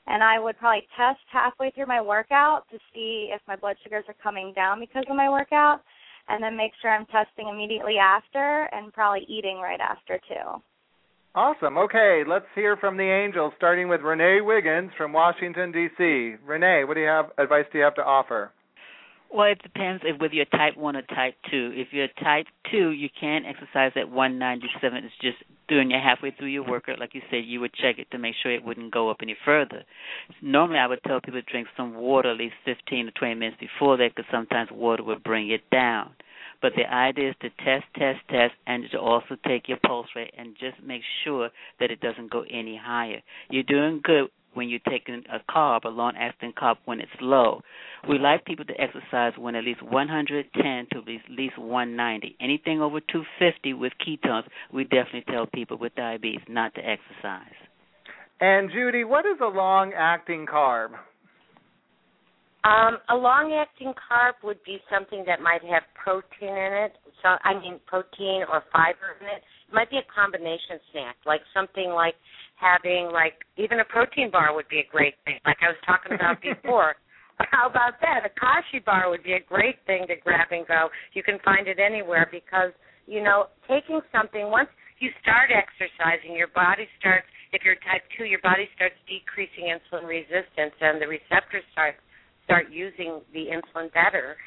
and 0.07 0.23
I 0.23 0.39
would 0.39 0.57
probably 0.57 0.87
test 0.97 1.19
halfway 1.31 1.71
through 1.71 1.87
my 1.87 2.01
workout 2.01 2.65
to 2.71 2.77
see 2.93 3.29
if 3.33 3.41
my 3.47 3.55
blood 3.55 3.75
sugars 3.83 4.05
are 4.07 4.15
coming 4.21 4.53
down 4.53 4.79
because 4.79 5.03
of 5.09 5.15
my 5.15 5.29
workout 5.29 5.81
and 6.29 6.43
then 6.43 6.55
make 6.57 6.71
sure 6.81 6.91
I'm 6.91 7.05
testing 7.07 7.47
immediately 7.49 7.97
after 7.97 8.69
and 8.71 8.93
probably 8.93 9.25
eating 9.27 9.57
right 9.57 9.79
after 9.79 10.19
too. 10.27 10.61
Awesome. 11.35 11.77
Okay, 11.77 12.23
let's 12.27 12.45
hear 12.53 12.77
from 12.77 12.95
the 12.95 13.03
angels, 13.03 13.53
starting 13.57 13.87
with 13.87 14.01
Renee 14.01 14.41
Wiggins 14.41 14.91
from 14.95 15.13
Washington 15.13 15.71
D.C. 15.71 16.35
Renee, 16.45 16.83
what 16.85 16.93
do 16.93 17.01
you 17.01 17.07
have 17.07 17.31
advice 17.39 17.65
do 17.71 17.79
you 17.79 17.83
have 17.83 17.95
to 17.95 18.03
offer? 18.03 18.51
Well, 19.33 19.51
it 19.51 19.63
depends 19.63 20.03
if 20.05 20.21
whether 20.21 20.35
you're 20.35 20.45
type 20.45 20.77
one 20.77 20.95
or 20.95 21.01
type 21.01 21.33
two. 21.49 21.71
If 21.73 21.87
you're 21.91 22.07
type 22.21 22.45
two, 22.71 22.91
you 22.91 23.09
can 23.19 23.45
exercise 23.45 23.91
at 23.95 24.07
197. 24.07 25.03
It's 25.03 25.13
just 25.21 25.37
doing 25.67 25.89
your 25.89 26.01
halfway 26.01 26.29
through 26.29 26.49
your 26.49 26.69
workout, 26.69 26.99
like 26.99 27.15
you 27.15 27.21
said, 27.31 27.43
you 27.45 27.59
would 27.59 27.73
check 27.73 27.97
it 27.97 28.11
to 28.11 28.19
make 28.19 28.35
sure 28.43 28.51
it 28.51 28.63
wouldn't 28.63 28.93
go 28.93 29.09
up 29.09 29.17
any 29.23 29.35
further. 29.43 29.83
Normally, 30.43 30.77
I 30.77 30.85
would 30.85 31.01
tell 31.07 31.19
people 31.19 31.41
to 31.41 31.51
drink 31.51 31.67
some 31.75 31.95
water 31.95 32.29
at 32.31 32.37
least 32.37 32.53
15 32.65 33.07
to 33.07 33.11
20 33.11 33.33
minutes 33.33 33.57
before 33.59 33.97
that, 33.97 34.11
because 34.15 34.29
sometimes 34.31 34.69
water 34.71 35.03
would 35.03 35.23
bring 35.23 35.49
it 35.49 35.67
down. 35.71 36.11
But 36.61 36.73
the 36.75 36.85
idea 36.85 37.31
is 37.31 37.35
to 37.41 37.49
test, 37.63 37.85
test, 37.97 38.19
test, 38.29 38.53
and 38.67 38.85
to 38.91 38.99
also 38.99 39.35
take 39.47 39.67
your 39.67 39.79
pulse 39.85 40.07
rate 40.15 40.33
and 40.37 40.55
just 40.59 40.81
make 40.85 41.01
sure 41.23 41.49
that 41.79 41.89
it 41.89 42.01
doesn't 42.01 42.31
go 42.31 42.45
any 42.49 42.79
higher. 42.81 43.21
You're 43.49 43.63
doing 43.63 43.99
good 44.03 44.29
when 44.53 44.69
you're 44.69 44.79
taking 44.89 45.23
a 45.31 45.39
carb, 45.51 45.85
a 45.85 45.89
long 45.89 46.13
acting 46.17 46.53
carb, 46.53 46.75
when 46.85 46.99
it's 46.99 47.11
low. 47.21 47.61
We 48.07 48.19
like 48.19 48.45
people 48.45 48.65
to 48.65 48.73
exercise 48.79 49.33
when 49.37 49.55
at 49.55 49.63
least 49.63 49.81
110 49.81 50.87
to 50.91 50.97
at 50.99 51.29
least 51.29 51.57
190. 51.57 52.35
Anything 52.41 52.81
over 52.81 52.99
250 52.99 53.73
with 53.73 53.93
ketones, 54.05 54.43
we 54.73 54.83
definitely 54.83 55.25
tell 55.31 55.47
people 55.47 55.77
with 55.77 55.95
diabetes 55.95 56.41
not 56.47 56.73
to 56.75 56.81
exercise. 56.81 57.53
And 58.41 58.69
Judy, 58.71 59.03
what 59.03 59.25
is 59.25 59.37
a 59.41 59.47
long 59.47 59.93
acting 59.95 60.45
carb? 60.45 60.89
Um, 62.63 62.97
a 63.09 63.15
long-acting 63.15 63.91
carb 63.91 64.39
would 64.41 64.63
be 64.63 64.79
something 64.87 65.25
that 65.27 65.41
might 65.41 65.59
have 65.67 65.83
protein 65.99 66.55
in 66.55 66.73
it. 66.87 66.95
So 67.21 67.35
I 67.43 67.59
mean, 67.59 67.79
protein 67.87 68.47
or 68.47 68.63
fiber 68.71 69.19
in 69.19 69.27
it. 69.27 69.43
It 69.67 69.73
might 69.75 69.91
be 69.91 69.99
a 69.99 70.07
combination 70.07 70.79
snack, 70.91 71.19
like 71.25 71.41
something 71.53 71.91
like 71.91 72.15
having 72.63 73.11
like 73.11 73.43
even 73.59 73.83
a 73.83 73.85
protein 73.85 74.31
bar 74.31 74.55
would 74.55 74.67
be 74.71 74.79
a 74.79 74.87
great 74.87 75.19
thing, 75.27 75.35
like 75.43 75.59
I 75.59 75.75
was 75.75 75.81
talking 75.85 76.15
about 76.15 76.39
before. 76.49 76.95
How 77.51 77.67
about 77.67 77.99
that? 77.99 78.23
A 78.23 78.31
Kashi 78.39 78.79
bar 78.79 79.09
would 79.09 79.23
be 79.23 79.33
a 79.33 79.43
great 79.43 79.83
thing 79.85 80.07
to 80.07 80.15
grab 80.15 80.55
and 80.55 80.65
go. 80.65 80.87
You 81.11 81.23
can 81.23 81.39
find 81.43 81.67
it 81.67 81.79
anywhere 81.79 82.29
because 82.31 82.71
you 83.05 83.21
know 83.21 83.51
taking 83.67 83.99
something 84.15 84.47
once 84.47 84.69
you 85.03 85.11
start 85.19 85.51
exercising, 85.51 86.31
your 86.37 86.47
body 86.55 86.87
starts. 86.99 87.27
If 87.51 87.61
you're 87.67 87.77
type 87.85 88.01
two, 88.17 88.23
your 88.25 88.41
body 88.41 88.65
starts 88.73 88.95
decreasing 89.05 89.69
insulin 89.69 90.07
resistance, 90.07 90.73
and 90.79 91.01
the 91.01 91.05
receptors 91.11 91.67
start 91.75 91.99
start 92.45 92.71
using 92.71 93.21
the 93.33 93.51
insulin 93.51 93.91
better. 93.93 94.37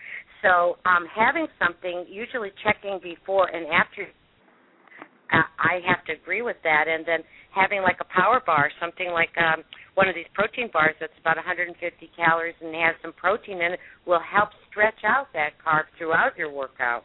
So 0.43 0.79
um, 0.85 1.07
having 1.15 1.47
something, 1.59 2.07
usually 2.09 2.53
checking 2.63 3.01
before 3.03 3.49
and 3.49 3.67
after, 3.73 4.05
uh, 5.33 5.49
I 5.59 5.81
have 5.87 6.05
to 6.07 6.13
agree 6.13 6.43
with 6.43 6.57
that. 6.63 6.87
And 6.89 7.05
then 7.07 7.21
having 7.57 7.81
like 7.81 7.97
a 8.01 8.09
power 8.13 8.43
bar, 8.45 8.71
something 8.79 9.11
like 9.11 9.33
um, 9.41 9.65
one 9.97 10.09
of 10.09 10.15
these 10.15 10.29
protein 10.35 10.69
bars 10.71 10.95
that's 11.01 11.17
about 11.21 11.37
150 11.37 11.73
calories 12.15 12.55
and 12.61 12.75
has 12.77 12.95
some 13.01 13.17
protein 13.17 13.65
in 13.65 13.73
it, 13.73 13.81
will 14.07 14.21
help 14.21 14.51
stretch 14.69 15.01
out 15.09 15.33
that 15.33 15.57
carb 15.65 15.89
throughout 15.97 16.37
your 16.37 16.53
workout. 16.53 17.05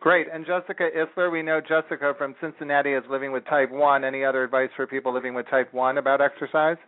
Great. 0.00 0.26
And 0.32 0.46
Jessica 0.46 0.88
Isler, 0.96 1.30
we 1.30 1.42
know 1.42 1.60
Jessica 1.60 2.14
from 2.16 2.34
Cincinnati 2.40 2.94
is 2.94 3.04
living 3.10 3.32
with 3.32 3.44
type 3.44 3.70
1. 3.70 4.02
Any 4.02 4.24
other 4.24 4.42
advice 4.42 4.70
for 4.74 4.86
people 4.86 5.12
living 5.12 5.34
with 5.34 5.44
type 5.50 5.72
1 5.74 5.98
about 5.98 6.22
exercise? 6.22 6.78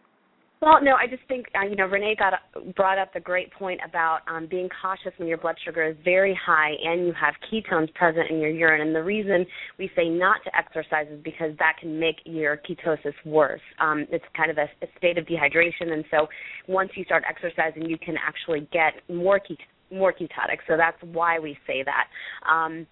Well, 0.62 0.78
no, 0.80 0.92
I 0.94 1.08
just 1.08 1.24
think 1.26 1.46
uh, 1.60 1.66
you 1.66 1.74
know 1.74 1.86
Renee 1.86 2.14
got 2.16 2.34
brought 2.76 2.96
up 2.96 3.12
the 3.12 3.18
great 3.18 3.52
point 3.52 3.80
about 3.84 4.20
um, 4.28 4.46
being 4.48 4.68
cautious 4.80 5.12
when 5.18 5.26
your 5.26 5.38
blood 5.38 5.56
sugar 5.64 5.82
is 5.82 5.96
very 6.04 6.38
high 6.46 6.70
and 6.84 7.04
you 7.04 7.12
have 7.20 7.34
ketones 7.50 7.92
present 7.94 8.30
in 8.30 8.38
your 8.38 8.50
urine. 8.50 8.80
And 8.80 8.94
the 8.94 9.02
reason 9.02 9.44
we 9.76 9.90
say 9.96 10.08
not 10.08 10.36
to 10.44 10.56
exercise 10.56 11.08
is 11.10 11.20
because 11.24 11.50
that 11.58 11.78
can 11.80 11.98
make 11.98 12.14
your 12.24 12.58
ketosis 12.58 13.12
worse. 13.26 13.60
Um, 13.80 14.06
it's 14.12 14.24
kind 14.36 14.52
of 14.52 14.58
a, 14.58 14.70
a 14.84 14.88
state 14.98 15.18
of 15.18 15.26
dehydration, 15.26 15.92
and 15.92 16.04
so 16.12 16.28
once 16.68 16.90
you 16.94 17.04
start 17.06 17.24
exercising, 17.28 17.90
you 17.90 17.98
can 17.98 18.14
actually 18.16 18.68
get 18.72 18.92
more 19.12 19.40
ket- 19.40 19.58
more 19.90 20.12
ketotic. 20.12 20.58
So 20.68 20.76
that's 20.76 20.96
why 21.12 21.40
we 21.40 21.58
say 21.66 21.82
that. 21.82 22.06
Um, 22.48 22.86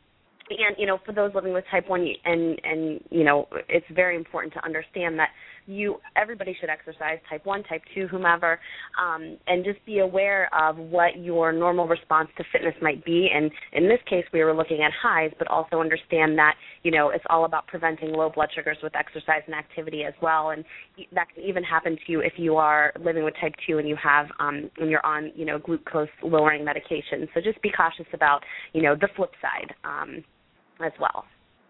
and 0.51 0.77
you 0.79 0.87
know 0.87 0.99
for 1.07 1.13
those 1.13 1.33
living 1.35 1.53
with 1.53 1.65
type 1.71 1.89
1 1.89 2.07
and 2.25 2.61
and 2.65 3.01
you 3.11 3.25
know 3.25 3.47
it's 3.69 3.87
very 3.95 4.17
important 4.17 4.53
to 4.55 4.65
understand 4.65 5.19
that 5.19 5.29
you 5.71 5.97
everybody 6.17 6.57
should 6.61 6.69
exercise 6.69 7.19
type 7.29 7.45
1 7.47 7.63
type 7.65 7.83
2 7.95 8.09
whomever 8.09 8.59
um, 9.01 9.37
and 9.47 9.65
just 9.65 9.85
be 9.87 10.01
aware 10.01 10.51
of 10.55 10.77
what 10.77 11.19
your 11.19 11.53
normal 11.53 11.87
response 11.87 12.29
to 12.37 12.45
fitness 12.53 12.75
might 12.83 13.05
be. 13.05 13.29
And 13.33 13.51
in 13.73 13.89
this 13.89 14.01
case 14.09 14.25
we 14.33 14.43
were 14.43 14.55
looking 14.55 14.83
at 14.83 14.93
highs 15.01 15.31
but 15.39 15.49
also 15.49 15.81
understand 15.81 16.37
that 16.39 16.55
you 16.83 16.91
know 16.91 17.11
it's 17.11 17.25
all 17.31 17.45
about 17.45 17.67
preventing 17.67 18.13
low 18.13 18.31
blood 18.31 18.51
sugars 18.55 18.79
with 18.83 18.95
exercise 18.97 19.43
and 19.47 19.55
activity 19.55 20.05
as 20.05 20.15
well. 20.21 20.51
And 20.51 20.65
that 21.13 21.29
can 21.35 21.45
even 21.45 21.63
happen 21.63 21.97
to 21.97 22.13
you 22.13 22.21
if 22.21 22.35
you 22.37 22.57
are 22.57 22.93
living 23.03 23.25
with 23.25 23.35
type 23.41 23.55
2 23.67 23.79
and 23.79 23.89
you 23.89 23.97
have 24.03 24.27
um 24.39 24.71
when 24.79 24.89
you're 24.89 25.05
on 25.07 25.33
you 25.35 25.45
know 25.45 25.59
glucose 25.59 26.09
lowering 26.23 26.65
medication. 26.65 27.29
So 27.35 27.41
just 27.41 27.61
be 27.63 27.71
cautious 27.71 28.07
about 28.13 28.41
you 28.73 28.83
know 28.83 28.95
the 28.95 29.09
flip 29.17 29.31
side 29.41 29.75
um 29.85 30.25
as 30.85 30.93
well 31.01 31.25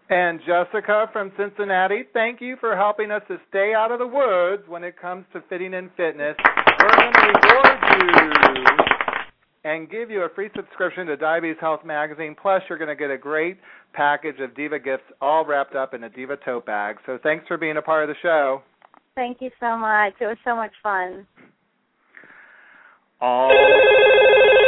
and 0.09 0.39
Jessica 0.45 1.07
from 1.13 1.31
Cincinnati, 1.37 2.03
thank 2.13 2.41
you 2.41 2.57
for 2.59 2.75
helping 2.75 3.11
us 3.11 3.21
to 3.27 3.37
stay 3.49 3.73
out 3.75 3.91
of 3.91 3.99
the 3.99 4.07
woods 4.07 4.63
when 4.67 4.83
it 4.83 4.99
comes 4.99 5.25
to 5.33 5.41
fitting 5.49 5.73
in 5.73 5.89
fitness. 5.95 6.35
We're 6.79 6.95
going 6.95 7.13
to 7.13 7.21
reward 7.27 7.79
you 7.99 8.81
and 9.63 9.89
give 9.89 10.09
you 10.09 10.23
a 10.23 10.29
free 10.33 10.49
subscription 10.55 11.05
to 11.07 11.17
Diabetes 11.17 11.57
Health 11.61 11.85
Magazine. 11.85 12.35
Plus, 12.39 12.61
you're 12.67 12.77
going 12.77 12.89
to 12.89 12.95
get 12.95 13.11
a 13.11 13.17
great 13.17 13.57
package 13.93 14.39
of 14.39 14.55
Diva 14.55 14.79
gifts 14.79 15.03
all 15.21 15.45
wrapped 15.45 15.75
up 15.75 15.93
in 15.93 16.03
a 16.03 16.09
Diva 16.09 16.37
tote 16.43 16.65
bag. 16.65 16.97
So 17.05 17.19
thanks 17.21 17.45
for 17.47 17.57
being 17.57 17.77
a 17.77 17.81
part 17.81 18.09
of 18.09 18.09
the 18.09 18.19
show. 18.21 18.63
Thank 19.15 19.41
you 19.41 19.51
so 19.59 19.77
much. 19.77 20.13
It 20.19 20.25
was 20.25 20.37
so 20.43 20.55
much 20.55 20.71
fun. 20.81 21.27
Oh, 23.21 23.49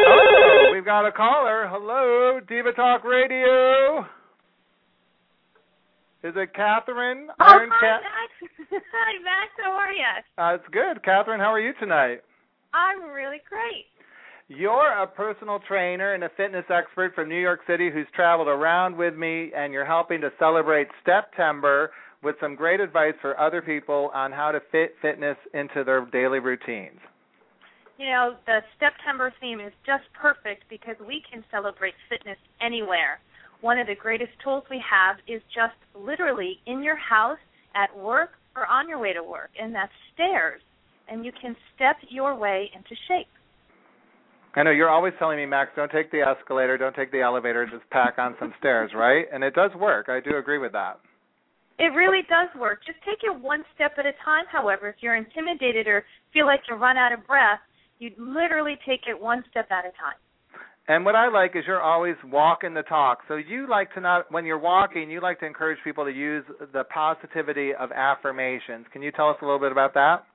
oh 0.08 0.72
we've 0.74 0.86
got 0.86 1.08
a 1.08 1.12
caller. 1.12 1.68
Hello, 1.70 2.40
Diva 2.48 2.72
Talk 2.74 3.04
Radio. 3.04 4.06
Is 6.24 6.34
it 6.38 6.54
Catherine? 6.54 7.28
Oh, 7.40 7.46
Iron 7.46 7.70
hi, 7.74 7.82
Cat? 7.82 8.02
Max. 8.02 8.54
hi, 8.72 9.12
Max. 9.24 9.52
How 9.62 9.72
are 9.72 9.92
you? 9.92 10.04
Uh, 10.38 10.56
it's 10.56 10.74
good. 10.74 11.04
Catherine, 11.04 11.40
how 11.40 11.52
are 11.52 11.60
you 11.60 11.74
tonight? 11.80 12.22
I'm 12.74 13.12
really 13.12 13.42
great. 13.48 13.86
You're 14.48 14.92
a 15.02 15.08
personal 15.08 15.60
trainer 15.68 16.14
and 16.14 16.24
a 16.24 16.30
fitness 16.36 16.66
expert 16.70 17.14
from 17.16 17.30
New 17.30 17.40
York 17.40 17.62
City 17.68 17.90
who's 17.92 18.08
traveled 18.16 18.48
around 18.48 18.96
with 18.96 19.16
me, 19.16 19.52
and 19.56 19.74
you're 19.74 19.86
helping 19.86 20.22
to 20.22 20.30
celebrate 20.40 20.88
September 21.06 21.92
with 22.24 22.36
some 22.40 22.56
great 22.56 22.80
advice 22.80 23.14
for 23.22 23.38
other 23.40 23.62
people 23.62 24.10
on 24.14 24.32
how 24.32 24.52
to 24.52 24.62
fit 24.72 24.96
fitness 25.02 25.38
into 25.54 25.84
their 25.84 26.06
daily 26.12 26.40
routines. 26.40 27.00
You 27.98 28.08
know, 28.08 28.36
the 28.48 28.60
September 28.80 29.34
theme 29.40 29.60
is 29.60 29.74
just 29.86 30.04
perfect 30.20 30.64
because 30.70 30.96
we 31.06 31.22
can 31.30 31.44
celebrate 31.52 31.94
fitness 32.10 32.38
anywhere. 32.62 33.20
One 33.64 33.80
of 33.80 33.88
the 33.88 33.96
greatest 33.96 34.34
tools 34.44 34.66
we 34.70 34.84
have 34.84 35.16
is 35.26 35.42
just 35.56 35.80
literally 35.96 36.60
in 36.68 36.84
your 36.84 36.98
house, 36.98 37.40
at 37.74 37.98
work, 37.98 38.32
or 38.58 38.68
on 38.68 38.90
your 38.90 39.00
way 39.00 39.14
to 39.14 39.24
work, 39.24 39.52
and 39.58 39.74
that's 39.74 39.94
stairs. 40.14 40.62
And 41.08 41.24
you 41.24 41.32
can 41.42 41.56
step 41.74 41.96
your 42.10 42.36
way 42.36 42.70
into 42.76 42.94
shape. 43.08 43.32
I 44.56 44.64
know 44.64 44.72
you're 44.72 44.90
always 44.90 45.14
telling 45.18 45.38
me, 45.38 45.46
Max, 45.46 45.72
don't 45.78 45.90
take 45.90 46.12
the 46.12 46.20
escalator, 46.20 46.78
don't 46.78 46.94
take 46.94 47.14
the 47.14 47.22
elevator, 47.22 47.66
just 47.66 47.90
pack 47.90 48.16
on 48.18 48.36
some 48.38 48.54
stairs, 48.60 48.92
right? 48.94 49.28
And 49.32 49.46
it 49.46 49.56
does 49.56 49.72
work. 49.80 50.10
I 50.10 50.20
do 50.20 50.36
agree 50.36 50.58
with 50.58 50.74
that. 50.74 51.00
It 51.80 51.96
really 51.96 52.24
does 52.28 52.50
work. 52.60 52.82
Just 52.86 53.00
take 53.06 53.24
it 53.24 53.34
one 53.34 53.64
step 53.76 53.94
at 53.98 54.06
a 54.06 54.12
time, 54.26 54.44
however. 54.52 54.90
If 54.90 54.98
you're 55.00 55.16
intimidated 55.16 55.88
or 55.88 56.04
feel 56.34 56.48
like 56.48 56.64
you 56.70 56.76
run 56.76 56.98
out 56.98 57.14
of 57.14 57.26
breath, 57.26 57.62
you 58.00 58.12
literally 58.18 58.76
take 58.86 59.08
it 59.08 59.18
one 59.18 59.42
step 59.50 59.72
at 59.72 59.86
a 59.86 59.96
time. 59.96 60.20
And 60.88 61.06
what 61.06 61.16
I 61.16 61.30
like 61.30 61.56
is 61.56 61.64
you're 61.66 61.82
always 61.82 62.16
walking 62.26 62.74
the 62.74 62.82
talk. 62.84 63.20
So 63.30 63.36
you 63.36 63.70
like 63.70 63.94
to 63.94 64.02
not 64.02 64.30
when 64.32 64.46
you're 64.46 64.60
walking, 64.60 65.10
you 65.10 65.22
like 65.22 65.40
to 65.40 65.46
encourage 65.46 65.80
people 65.84 66.04
to 66.04 66.12
use 66.12 66.44
the 66.74 66.84
positivity 66.86 67.74
of 67.74 67.92
affirmations. 67.94 68.86
Can 68.92 69.02
you 69.02 69.12
tell 69.12 69.30
us 69.30 69.38
a 69.42 69.46
little 69.46 69.60
bit 69.62 69.72
about 69.72 69.94
that? 69.94 70.26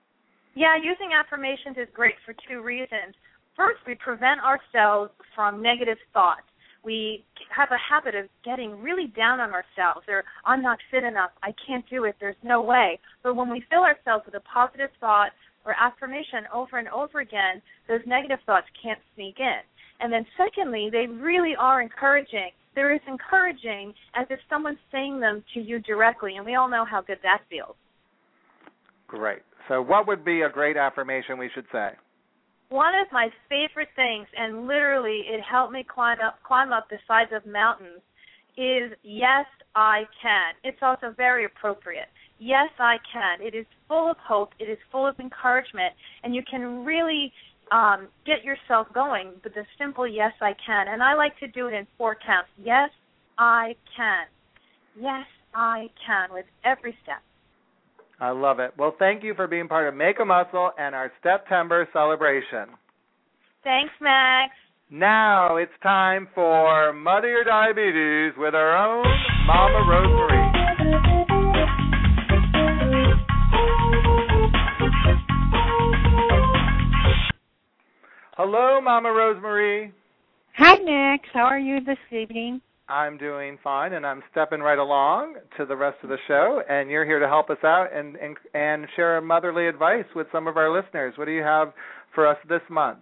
Yeah, 0.55 0.77
using 0.77 1.11
affirmations 1.13 1.77
is 1.77 1.87
great 1.93 2.15
for 2.25 2.35
two 2.49 2.63
reasons. 2.63 3.15
First, 3.57 3.81
we 3.87 3.95
prevent 3.95 4.41
ourselves 4.41 5.13
from 5.35 5.63
negative 5.63 5.99
thoughts. 6.15 6.49
We 6.83 7.25
have 7.55 7.69
a 7.71 7.77
habit 7.77 8.15
of 8.15 8.31
getting 8.43 8.81
really 8.81 9.09
down 9.09 9.41
on 9.41 9.51
ourselves 9.51 10.07
or 10.09 10.25
I'm 10.47 10.63
not 10.63 10.79
fit 10.91 11.05
enough, 11.05 11.31
I 11.43 11.53
can't 11.67 11.85
do 11.91 12.05
it, 12.05 12.15
there's 12.21 12.41
no 12.43 12.63
way. 12.63 12.99
But 13.23 13.37
when 13.37 13.51
we 13.51 13.63
fill 13.69 13.83
ourselves 13.83 14.25
with 14.25 14.37
a 14.37 14.41
positive 14.41 14.91
thought 14.99 15.33
or 15.67 15.75
affirmation 15.79 16.47
over 16.55 16.79
and 16.79 16.89
over 16.89 17.21
again, 17.21 17.61
those 17.89 18.01
negative 18.07 18.39
thoughts 18.47 18.67
can't 18.83 19.01
sneak 19.15 19.37
in. 19.39 19.61
And 20.01 20.13
then 20.13 20.25
secondly, 20.37 20.89
they 20.91 21.07
really 21.07 21.55
are 21.59 21.83
encouraging. 21.83 22.51
They're 22.75 22.95
as 22.95 23.01
encouraging 23.09 23.93
as 24.15 24.27
if 24.31 24.39
someone's 24.49 24.79
saying 24.93 25.19
them 25.21 25.43
to 25.55 25.61
you 25.61 25.81
directly, 25.81 26.37
and 26.37 26.47
we 26.47 26.55
all 26.55 26.69
know 26.69 26.85
how 26.85 27.01
good 27.01 27.19
that 27.23 27.41
feels. 27.51 27.75
Great. 29.09 29.41
So 29.69 29.83
what 29.83 30.07
would 30.07 30.25
be 30.25 30.43
a 30.43 30.49
great 30.49 30.77
affirmation 30.77 31.39
we 31.39 31.51
should 31.55 31.67
say? 31.73 31.91
One 32.69 32.95
of 32.95 33.07
my 33.11 33.31
favorite 33.49 33.89
things, 33.97 34.27
and 34.37 34.67
literally 34.67 35.23
it 35.27 35.41
helped 35.41 35.73
me 35.73 35.85
climb 35.85 36.19
up 36.25 36.39
climb 36.47 36.73
up 36.73 36.89
the 36.91 36.99
sides 37.09 37.31
of 37.35 37.47
mountains, 37.47 38.01
is 38.57 38.93
yes 39.03 39.47
I 39.75 40.03
can. 40.21 40.53
It's 40.65 40.79
also 40.83 41.15
very 41.17 41.47
appropriate. 41.47 42.09
Yes 42.39 42.69
I 42.79 42.97
can. 43.11 43.41
It 43.41 43.55
is 43.55 43.67
full 43.89 44.11
of 44.11 44.17
hope. 44.19 44.51
It 44.59 44.65
is 44.65 44.79
full 44.93 45.07
of 45.07 45.19
encouragement, 45.19 45.95
and 46.23 46.35
you 46.35 46.43
can 46.49 46.85
really 46.85 47.33
um, 47.71 48.09
get 48.27 48.45
yourself 48.45 48.87
going 48.95 49.33
with 49.45 49.55
the 49.55 49.65
simple 49.79 50.07
yes 50.07 50.33
I 50.41 50.55
can. 50.65 50.89
And 50.89 51.03
I 51.03 51.15
like 51.15 51.39
to 51.41 51.49
do 51.49 51.67
it 51.67 51.75
in 51.75 51.87
four 51.97 52.15
counts. 52.15 52.49
Yes 52.63 52.91
I 53.39 53.75
can. 53.97 54.27
Yes 54.99 55.27
I 55.55 55.89
can 56.07 56.33
with 56.33 56.47
every 56.65 56.97
step. 57.03 57.23
I 58.21 58.31
love 58.31 58.59
it. 58.59 58.73
Well, 58.77 58.97
thank 58.99 59.23
you 59.23 59.35
for 59.35 59.47
being 59.47 59.69
part 59.69 59.87
of 59.87 59.95
Make 59.95 60.19
a 60.21 60.25
Muscle 60.25 60.73
and 60.79 60.95
our 60.95 61.13
September 61.23 61.89
celebration. 61.93 62.75
Thanks, 63.63 63.93
Max. 64.01 64.53
Now 64.91 65.57
it's 65.57 65.73
time 65.83 66.29
for 66.35 66.93
Mother 66.93 67.29
Your 67.29 67.45
Diabetes 67.45 68.33
with 68.39 68.55
our 68.55 68.77
own 68.77 69.05
Mama 69.47 69.85
Rosemarie. 69.85 70.48
Hello, 78.39 78.81
Mama 78.81 79.09
Rosemarie. 79.09 79.91
Hi, 80.59 80.77
Nick. 80.77 81.23
How 81.35 81.41
are 81.41 81.59
you 81.59 81.81
this 81.85 81.99
evening? 82.13 82.61
I'm 82.89 83.19
doing 83.19 83.59
fine, 83.65 83.95
and 83.95 84.07
I'm 84.07 84.23
stepping 84.31 84.61
right 84.61 84.79
along 84.79 85.35
to 85.57 85.67
the 85.67 85.75
rest 85.75 85.97
of 86.05 86.09
the 86.09 86.19
show. 86.29 86.63
And 86.71 86.89
you're 86.89 87.05
here 87.05 87.19
to 87.19 87.27
help 87.27 87.51
us 87.51 87.59
out 87.65 87.89
and 87.93 88.15
and, 88.15 88.37
and 88.55 88.87
share 88.95 89.21
motherly 89.21 89.67
advice 89.67 90.05
with 90.15 90.29
some 90.31 90.47
of 90.47 90.57
our 90.57 90.73
listeners. 90.73 91.15
What 91.17 91.25
do 91.25 91.33
you 91.33 91.43
have 91.43 91.73
for 92.15 92.29
us 92.29 92.37
this 92.49 92.61
month? 92.71 93.01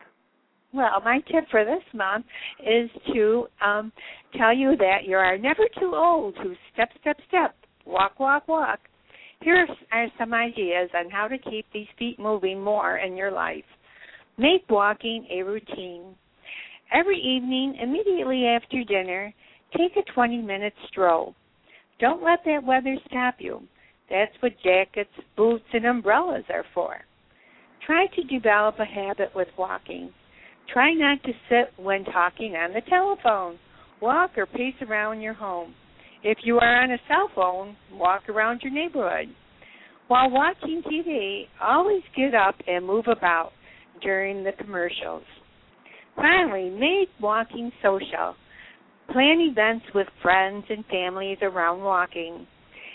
Well, 0.72 1.02
my 1.04 1.18
tip 1.30 1.44
for 1.50 1.66
this 1.66 1.84
month 1.92 2.24
is 2.58 2.88
to 3.12 3.46
um, 3.62 3.92
tell 4.38 4.56
you 4.56 4.74
that 4.78 5.04
you 5.04 5.16
are 5.16 5.36
never 5.36 5.64
too 5.78 5.92
old 5.94 6.34
to 6.36 6.54
step, 6.72 6.88
step, 7.02 7.18
step, 7.28 7.54
walk, 7.84 8.18
walk, 8.18 8.48
walk. 8.48 8.78
Here 9.42 9.66
are 9.92 10.06
some 10.18 10.32
ideas 10.32 10.88
on 10.98 11.10
how 11.10 11.28
to 11.28 11.36
keep 11.36 11.66
these 11.74 11.88
feet 11.98 12.18
moving 12.18 12.58
more 12.64 12.96
in 12.96 13.18
your 13.18 13.32
life. 13.32 13.64
Make 14.38 14.64
walking 14.68 15.26
a 15.30 15.42
routine. 15.42 16.14
Every 16.92 17.18
evening, 17.18 17.76
immediately 17.80 18.46
after 18.46 18.84
dinner, 18.84 19.32
take 19.76 19.96
a 19.96 20.12
20 20.12 20.42
minute 20.42 20.74
stroll. 20.88 21.34
Don't 22.00 22.22
let 22.22 22.40
that 22.44 22.62
weather 22.62 22.96
stop 23.08 23.36
you. 23.38 23.62
That's 24.10 24.32
what 24.40 24.52
jackets, 24.62 25.10
boots, 25.36 25.64
and 25.72 25.86
umbrellas 25.86 26.44
are 26.50 26.64
for. 26.74 26.98
Try 27.86 28.06
to 28.14 28.22
develop 28.24 28.78
a 28.78 28.84
habit 28.84 29.30
with 29.34 29.48
walking. 29.56 30.10
Try 30.72 30.92
not 30.92 31.22
to 31.22 31.32
sit 31.48 31.72
when 31.82 32.04
talking 32.04 32.54
on 32.56 32.74
the 32.74 32.82
telephone. 32.88 33.58
Walk 34.02 34.32
or 34.36 34.46
pace 34.46 34.74
around 34.82 35.22
your 35.22 35.34
home. 35.34 35.74
If 36.22 36.38
you 36.42 36.58
are 36.58 36.82
on 36.82 36.90
a 36.90 36.98
cell 37.08 37.30
phone, 37.34 37.76
walk 37.92 38.28
around 38.28 38.60
your 38.62 38.72
neighborhood. 38.72 39.28
While 40.08 40.30
watching 40.30 40.82
TV, 40.82 41.44
always 41.60 42.02
get 42.14 42.34
up 42.34 42.54
and 42.66 42.86
move 42.86 43.06
about 43.08 43.52
during 44.02 44.44
the 44.44 44.52
commercials. 44.52 45.22
Finally, 46.16 46.70
make 46.70 47.08
walking 47.20 47.70
social. 47.82 48.34
Plan 49.12 49.38
events 49.40 49.84
with 49.94 50.06
friends 50.22 50.64
and 50.68 50.84
families 50.86 51.38
around 51.42 51.82
walking. 51.82 52.46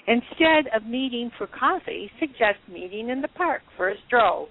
Instead 0.08 0.68
of 0.76 0.86
meeting 0.86 1.32
for 1.38 1.48
coffee, 1.48 2.10
suggest 2.20 2.58
meeting 2.72 3.10
in 3.10 3.22
the 3.22 3.28
park 3.30 3.62
for 3.78 3.90
a 3.90 3.96
stroll. 4.08 4.50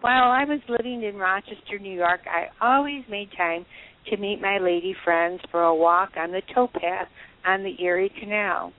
While 0.00 0.30
I 0.30 0.44
was 0.44 0.60
living 0.68 1.02
in 1.02 1.16
Rochester, 1.16 1.78
New 1.78 1.92
York, 1.92 2.20
I 2.26 2.46
always 2.64 3.04
made 3.10 3.28
time 3.36 3.66
to 4.08 4.16
meet 4.16 4.40
my 4.40 4.58
lady 4.58 4.94
friends 5.04 5.40
for 5.50 5.64
a 5.64 5.74
walk 5.74 6.12
on 6.16 6.32
the 6.32 6.40
towpath 6.54 7.08
on 7.46 7.62
the 7.62 7.76
Erie 7.82 8.12
Canal. 8.18 8.72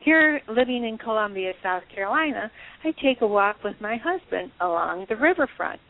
Here, 0.00 0.40
living 0.48 0.84
in 0.84 0.98
Columbia, 0.98 1.52
South 1.62 1.82
Carolina, 1.94 2.50
I 2.82 2.92
take 3.02 3.20
a 3.20 3.26
walk 3.26 3.56
with 3.62 3.74
my 3.80 3.96
husband 4.02 4.50
along 4.60 5.06
the 5.08 5.16
riverfront. 5.16 5.80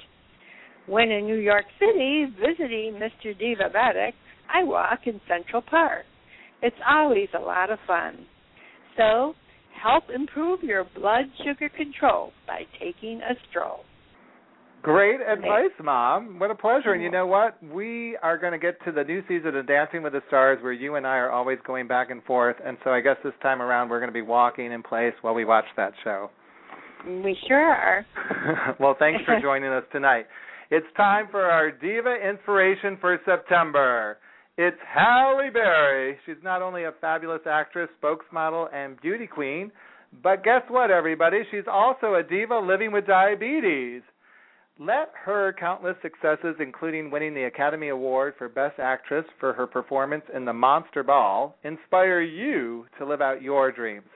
When 0.87 1.11
in 1.11 1.25
New 1.25 1.37
York 1.37 1.64
City 1.79 2.27
visiting 2.38 3.01
Mr. 3.01 3.35
Divabetic, 3.40 4.12
I 4.53 4.64
walk 4.64 5.01
in 5.07 5.20
Central 5.29 5.62
Park. 5.62 6.05
It's 6.62 6.77
always 6.88 7.29
a 7.35 7.40
lot 7.40 7.70
of 7.70 7.79
fun. 7.87 8.27
So, 8.97 9.35
help 9.83 10.05
improve 10.14 10.62
your 10.62 10.85
blood 10.94 11.25
sugar 11.44 11.68
control 11.68 12.33
by 12.47 12.62
taking 12.79 13.20
a 13.20 13.35
stroll. 13.51 13.81
Great 14.85 15.20
advice, 15.27 15.73
Mom. 15.83 16.38
What 16.38 16.51
a 16.51 16.55
pleasure. 16.55 16.92
And 16.92 17.03
you 17.03 17.09
mm-hmm. 17.09 17.14
know 17.14 17.27
what? 17.27 17.57
We 17.62 18.18
are 18.23 18.37
going 18.37 18.53
to 18.53 18.59
get 18.59 18.77
to 18.85 18.92
the 18.92 19.03
new 19.03 19.23
season 19.27 19.57
of 19.57 19.66
Dancing 19.66 20.03
with 20.03 20.12
the 20.12 20.20
Stars 20.29 20.62
where 20.62 20.75
you 20.75 20.97
and 20.97 21.07
I 21.07 21.16
are 21.16 21.31
always 21.31 21.59
going 21.66 21.88
back 21.88 22.11
and 22.11 22.23
forth. 22.25 22.57
And 22.62 22.77
so 22.85 22.90
I 22.90 23.01
guess 23.01 23.16
this 23.25 23.33
time 23.42 23.62
around 23.62 23.88
we're 23.88 24.01
going 24.01 24.11
to 24.11 24.14
be 24.14 24.20
walking 24.20 24.73
in 24.73 24.83
place 24.83 25.14
while 25.23 25.33
we 25.33 25.47
watch 25.47 25.64
that 25.79 25.94
show. 26.05 26.29
We 27.07 27.35
sure 27.49 27.57
are. 27.59 28.07
well, 28.81 28.94
thanks 28.99 29.25
for 29.25 29.40
joining 29.42 29.70
us 29.70 29.85
tonight. 29.90 30.27
It's 30.70 30.87
time 30.96 31.27
for 31.31 31.42
our 31.42 31.70
Diva 31.70 32.16
Inspiration 32.27 32.96
for 32.98 33.20
September. 33.27 34.16
It's 34.57 34.79
Halle 34.94 35.50
Berry. 35.53 36.16
She's 36.24 36.42
not 36.42 36.62
only 36.62 36.85
a 36.85 36.92
fabulous 37.03 37.42
actress, 37.46 37.90
spokesmodel, 38.03 38.72
and 38.72 38.98
beauty 39.03 39.27
queen, 39.27 39.70
but 40.22 40.42
guess 40.42 40.62
what, 40.68 40.90
everybody? 40.90 41.42
She's 41.50 41.68
also 41.70 42.14
a 42.14 42.22
diva 42.22 42.59
living 42.59 42.92
with 42.92 43.07
diabetes. 43.07 44.00
Let 44.79 45.11
her 45.24 45.55
countless 45.61 45.96
successes, 46.00 46.57
including 46.59 47.11
winning 47.11 47.35
the 47.35 47.44
Academy 47.44 47.88
Award 47.88 48.35
for 48.38 48.48
Best 48.48 48.79
Actress 48.79 49.27
for 49.38 49.53
her 49.53 49.66
performance 49.66 50.24
in 50.35 50.46
The 50.46 50.53
Monster 50.55 51.03
Ball, 51.03 51.55
inspire 51.62 52.22
you 52.22 52.87
to 52.98 53.07
live 53.07 53.20
out 53.20 53.42
your 53.42 53.70
dreams. 53.70 54.09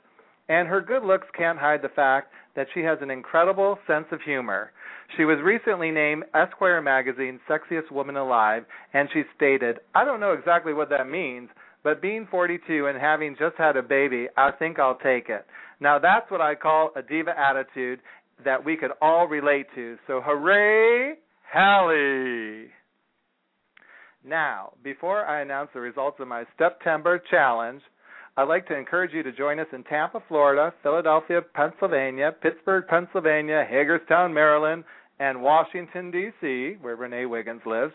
And 0.48 0.66
her 0.68 0.80
good 0.80 1.04
looks 1.04 1.26
can't 1.37 1.58
hide 1.58 1.82
the 1.82 1.88
fact 1.90 2.32
that 2.56 2.66
she 2.74 2.80
has 2.80 2.98
an 3.02 3.11
incredible 3.11 3.78
sense 3.87 4.06
of 4.12 4.20
humor. 4.22 4.72
She 5.16 5.24
was 5.24 5.38
recently 5.42 5.90
named 5.90 6.24
Esquire 6.34 6.82
magazine's 6.82 7.40
sexiest 7.48 7.90
woman 7.90 8.16
alive, 8.16 8.64
and 8.92 9.08
she 9.12 9.22
stated, 9.37 9.78
I 9.94 10.04
don't 10.04 10.20
know 10.20 10.32
exactly 10.32 10.72
what 10.72 10.90
that 10.90 11.08
means, 11.08 11.48
but 11.82 12.02
being 12.02 12.26
42 12.30 12.87
and 12.87 12.98
having 12.98 13.37
just 13.38 13.56
had 13.56 13.76
a 13.76 13.82
baby, 13.82 14.26
I 14.37 14.50
think 14.50 14.78
I'll 14.78 14.98
take 14.98 15.28
it. 15.28 15.46
Now 15.80 15.98
that's 15.98 16.30
what 16.30 16.40
I 16.40 16.54
call 16.54 16.90
a 16.96 17.02
diva 17.02 17.38
attitude, 17.38 18.00
that 18.44 18.64
we 18.64 18.76
could 18.76 18.92
all 19.00 19.26
relate 19.26 19.66
to. 19.74 19.96
So 20.06 20.20
hooray, 20.24 21.14
Halle! 21.52 22.66
Now, 24.24 24.72
before 24.82 25.24
I 25.24 25.40
announce 25.40 25.70
the 25.72 25.80
results 25.80 26.18
of 26.20 26.28
my 26.28 26.44
September 26.58 27.22
challenge, 27.30 27.82
I'd 28.38 28.46
like 28.46 28.68
to 28.68 28.79
encourage 28.79 29.12
you 29.12 29.24
to 29.24 29.33
join 29.33 29.59
us 29.59 29.66
in 29.72 29.83
Tampa, 29.83 30.22
Florida, 30.29 30.72
Philadelphia, 30.85 31.40
Pennsylvania, 31.55 32.31
Pittsburgh, 32.40 32.85
Pennsylvania, 32.87 33.66
Hagerstown, 33.68 34.33
Maryland, 34.33 34.85
and 35.18 35.42
Washington 35.42 36.12
D.C., 36.12 36.77
where 36.81 36.94
Renee 36.94 37.27
Wiggins 37.27 37.62
lives, 37.66 37.92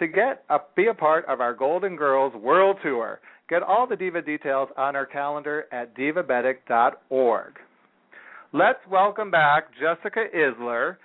to 0.00 0.08
get 0.08 0.42
a, 0.50 0.58
be 0.74 0.88
a 0.88 0.94
part 0.94 1.24
of 1.26 1.40
our 1.40 1.54
Golden 1.54 1.94
Girls 1.94 2.34
World 2.34 2.78
Tour. 2.82 3.20
Get 3.48 3.62
all 3.62 3.86
the 3.86 3.94
diva 3.94 4.20
details 4.20 4.68
on 4.76 4.96
our 4.96 5.06
calendar 5.06 5.66
at 5.70 5.96
divabetic.org. 5.96 7.52
Let's 8.52 8.80
welcome 8.90 9.30
back 9.30 9.68
Jessica 9.78 10.24
Isler 10.34 10.96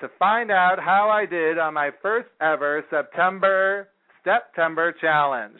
to 0.00 0.08
find 0.18 0.50
out 0.50 0.78
how 0.78 1.10
I 1.10 1.26
did 1.26 1.58
on 1.58 1.74
my 1.74 1.90
first 2.00 2.28
ever 2.40 2.82
September 2.88 3.88
September 4.24 4.94
challenge. 5.02 5.58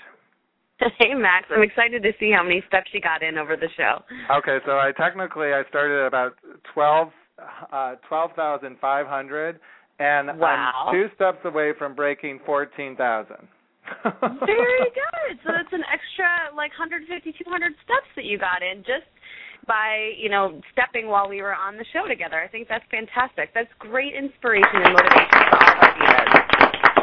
Hey 0.99 1.15
Max, 1.15 1.47
I'm 1.51 1.63
excited 1.63 2.03
to 2.03 2.13
see 2.21 2.31
how 2.31 2.43
many 2.43 2.63
steps 2.69 2.91
you 2.93 3.01
got 3.01 3.23
in 3.23 3.39
over 3.39 3.57
the 3.57 3.69
show. 3.77 4.03
Okay, 4.31 4.59
so 4.65 4.73
I 4.73 4.93
technically 4.97 5.53
I 5.53 5.63
started 5.69 6.03
at 6.03 6.07
about 6.07 6.35
twelve 6.73 7.09
uh 7.73 7.97
twelve 8.09 8.31
thousand 8.37 8.77
five 8.81 9.07
hundred 9.07 9.59
and 9.99 10.39
Wow. 10.39 10.89
I'm 10.89 10.95
two 10.95 11.07
steps 11.15 11.39
away 11.45 11.73
from 11.79 11.95
breaking 11.95 12.41
fourteen 12.47 12.97
thousand. 12.97 13.49
Very 14.05 14.87
good. 14.93 15.41
So 15.45 15.51
that's 15.51 15.73
an 15.73 15.83
extra 15.89 16.55
like 16.55 16.71
150, 16.77 17.09
200 17.09 17.73
steps 17.85 18.11
that 18.17 18.25
you 18.25 18.39
got 18.39 18.61
in 18.63 18.85
just 18.85 19.09
by 19.67 20.13
you 20.17 20.29
know 20.29 20.61
stepping 20.73 21.09
while 21.09 21.29
we 21.29 21.43
were 21.43 21.55
on 21.55 21.77
the 21.77 21.85
show 21.93 22.07
together. 22.07 22.41
I 22.41 22.49
think 22.49 22.69
that's 22.69 22.85
fantastic. 22.91 23.51
That's 23.55 23.71
great 23.79 24.15
inspiration 24.15 24.85
and 24.85 24.93
motivation 24.93 25.41
for 25.51 25.59
all 25.59 25.81
of 25.83 25.95
divas. 25.99 26.58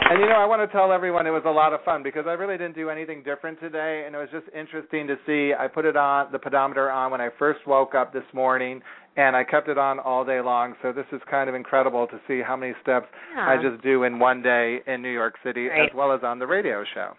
And 0.08 0.20
you 0.22 0.28
know, 0.30 0.36
I 0.36 0.46
want 0.46 0.62
to 0.62 0.72
tell 0.72 0.92
everyone 0.92 1.26
it 1.26 1.32
was 1.32 1.44
a 1.48 1.52
lot 1.52 1.74
of 1.74 1.82
fun 1.84 2.04
because 2.04 2.26
I 2.28 2.34
really 2.34 2.58
didn't 2.60 2.76
do 2.76 2.90
anything 2.92 3.24
different 3.24 3.60
today, 3.60 4.04
and 4.06 4.14
it 4.14 4.18
was 4.20 4.30
just 4.32 4.46
interesting 4.56 5.08
to 5.08 5.16
see. 5.26 5.52
I 5.58 5.68
put 5.68 5.84
it 5.86 5.98
on 5.98 6.32
the 6.32 6.38
pedometer 6.38 6.92
on 6.92 7.10
when 7.12 7.22
I 7.22 7.30
first 7.40 7.66
woke 7.66 7.96
up 7.96 8.14
this 8.14 8.24
morning, 8.32 8.82
and 9.18 9.36
I 9.36 9.44
kept 9.44 9.68
it 9.68 9.80
on 9.80 9.98
all 10.00 10.24
day 10.24 10.42
long. 10.42 10.76
So 10.84 10.92
this 10.92 11.08
is 11.12 11.22
kind 11.30 11.50
of 11.50 11.56
incredible 11.56 12.06
to 12.06 12.20
see 12.28 12.42
how 12.46 12.56
many 12.56 12.74
steps 12.84 13.08
I 13.36 13.56
just 13.60 13.82
do 13.82 14.04
in 14.04 14.20
one 14.20 14.44
day 14.44 14.80
in 14.86 15.02
New 15.02 15.10
York 15.12 15.36
City, 15.44 15.70
Right. 15.70 15.90
as 15.90 15.96
well 15.96 16.12
as 16.12 16.22
on 16.24 16.38
the 16.38 16.46
radio 16.46 16.84
show. 16.94 17.14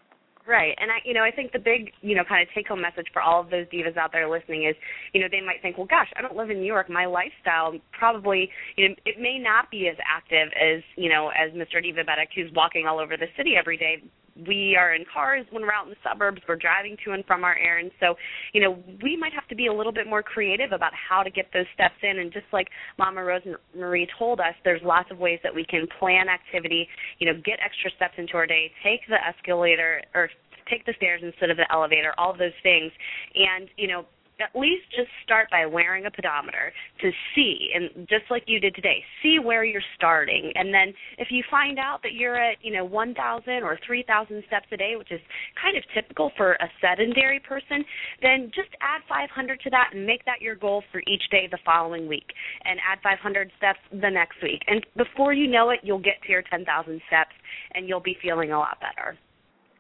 Right. 0.46 0.74
And 0.78 0.90
I 0.92 0.98
you 1.04 1.12
know, 1.12 1.24
I 1.24 1.32
think 1.32 1.52
the 1.52 1.59
big, 1.59 1.92
you 2.02 2.14
know, 2.14 2.22
kind 2.22 2.40
of 2.40 2.48
take 2.54 2.68
home 2.68 2.80
message 2.80 3.06
for 3.12 3.20
all 3.20 3.40
of 3.40 3.50
those 3.50 3.66
divas 3.66 3.96
out 3.96 4.12
there 4.12 4.30
listening 4.30 4.64
is, 4.64 4.76
you 5.12 5.20
know, 5.20 5.26
they 5.30 5.40
might 5.40 5.61
think, 5.61 5.76
Well 5.76 5.88
gosh, 5.88 6.09
I 6.16 6.22
don't 6.22 6.37
live 6.37 6.50
in 6.50 6.61
New 6.61 6.66
York. 6.66 6.88
My 6.88 7.06
lifestyle 7.06 7.74
probably 7.92 8.48
you 8.76 8.88
know, 8.88 8.94
it 9.04 9.20
may 9.20 9.38
not 9.38 9.70
be 9.70 9.88
as 9.88 9.96
active 10.06 10.48
as, 10.54 10.82
you 10.96 11.09
know, 11.09 11.30
as 11.30 11.52
Mr. 11.52 11.85
Divabetic 11.85 12.28
who's 12.35 12.52
walking 12.54 12.87
all 12.87 13.00
over 13.00 13.16
the 13.16 13.26
city 13.37 13.54
every 13.59 13.76
day. 13.76 14.02
We 14.46 14.77
are 14.79 14.94
in 14.94 15.05
cars 15.12 15.46
when 15.51 15.62
we're 15.62 15.72
out 15.72 15.87
in 15.87 15.90
the 15.90 15.96
suburbs, 16.05 16.42
we're 16.49 16.57
driving 16.57 16.96
to 17.05 17.12
and 17.12 17.25
from 17.25 17.44
our 17.44 17.57
errands. 17.57 17.92
So, 18.01 18.14
you 18.53 18.61
know, 18.61 18.83
we 19.03 19.16
might 19.16 19.33
have 19.33 19.49
to 19.49 19.55
be 19.55 19.68
a 19.68 19.72
little 19.72 19.92
bit 19.92 20.07
more 20.07 20.22
creative 20.22 20.72
about 20.72 20.92
how 20.92 21.22
to 21.22 21.31
get 21.31 21.46
those 21.55 21.66
steps 21.75 21.96
in 22.03 22.18
and 22.18 22.33
just 22.33 22.46
like 22.53 22.68
Mama 22.99 23.20
Rosemarie 23.20 24.09
told 24.18 24.40
us, 24.40 24.55
there's 24.64 24.83
lots 24.85 25.11
of 25.11 25.18
ways 25.18 25.38
that 25.42 25.55
we 25.55 25.64
can 25.64 25.87
plan 25.99 26.27
activity, 26.29 26.88
you 27.18 27.27
know, 27.27 27.40
get 27.44 27.59
extra 27.64 27.90
steps 27.96 28.14
into 28.18 28.35
our 28.35 28.46
day, 28.46 28.70
take 28.83 29.01
the 29.09 29.16
escalator 29.25 30.03
or 30.14 30.29
take 30.68 30.85
the 30.85 30.94
stairs 30.96 31.22
instead 31.22 31.51
of 31.51 31.57
the 31.57 31.70
elevator, 31.72 32.12
all 32.18 32.31
of 32.33 32.38
those 32.38 32.57
things. 32.62 32.92
And, 33.35 33.68
you 33.77 33.88
know, 33.88 34.05
at 34.40 34.59
least 34.59 34.85
just 34.94 35.09
start 35.25 35.49
by 35.51 35.64
wearing 35.64 36.07
a 36.07 36.11
pedometer 36.11 36.72
to 37.01 37.11
see 37.35 37.70
and 37.75 38.07
just 38.09 38.25
like 38.31 38.44
you 38.46 38.61
did 38.61 38.75
today 38.75 39.03
see 39.22 39.38
where 39.38 39.64
you're 39.64 39.85
starting. 39.96 40.53
And 40.55 40.72
then 40.72 40.92
if 41.18 41.29
you 41.31 41.42
find 41.51 41.79
out 41.79 42.01
that 42.03 42.12
you're 42.12 42.37
at 42.37 42.59
you 42.62 42.72
know 42.72 42.85
1000 42.85 43.62
or 43.62 43.79
3000 43.87 44.44
steps 44.46 44.66
a 44.72 44.77
day 44.77 44.94
which 44.96 45.11
is 45.11 45.20
kind 45.61 45.77
of 45.77 45.85
typical 45.94 46.31
for 46.37 46.53
a 46.55 46.68
sedentary 46.81 47.40
person 47.40 47.85
then 48.22 48.51
just 48.55 48.70
add 48.81 49.01
500 49.09 49.61
to 49.61 49.70
that 49.70 49.90
and 49.94 50.07
make 50.07 50.25
that 50.27 50.40
your 50.40 50.55
goal 50.55 50.83
for 50.92 51.01
each 51.07 51.22
day 51.31 51.49
the 51.51 51.59
following 51.64 52.09
week. 52.09 52.27
And 52.64 52.79
add 52.81 52.99
500 53.03 53.51
steps 53.57 53.81
the 53.90 54.11
next 54.11 54.42
week. 54.42 54.62
And 54.66 54.85
before 54.96 55.33
you 55.33 55.46
know 55.46 55.70
it 55.70 55.81
you'll 55.83 55.99
get 55.99 56.20
to 56.27 56.33
your 56.33 56.42
10000 56.42 57.01
steps 57.09 57.33
and 57.75 57.88
you'll 57.88 58.01
be 58.01 58.16
feeling 58.22 58.53
a 58.53 58.59
lot 58.59 58.79
better 58.81 59.16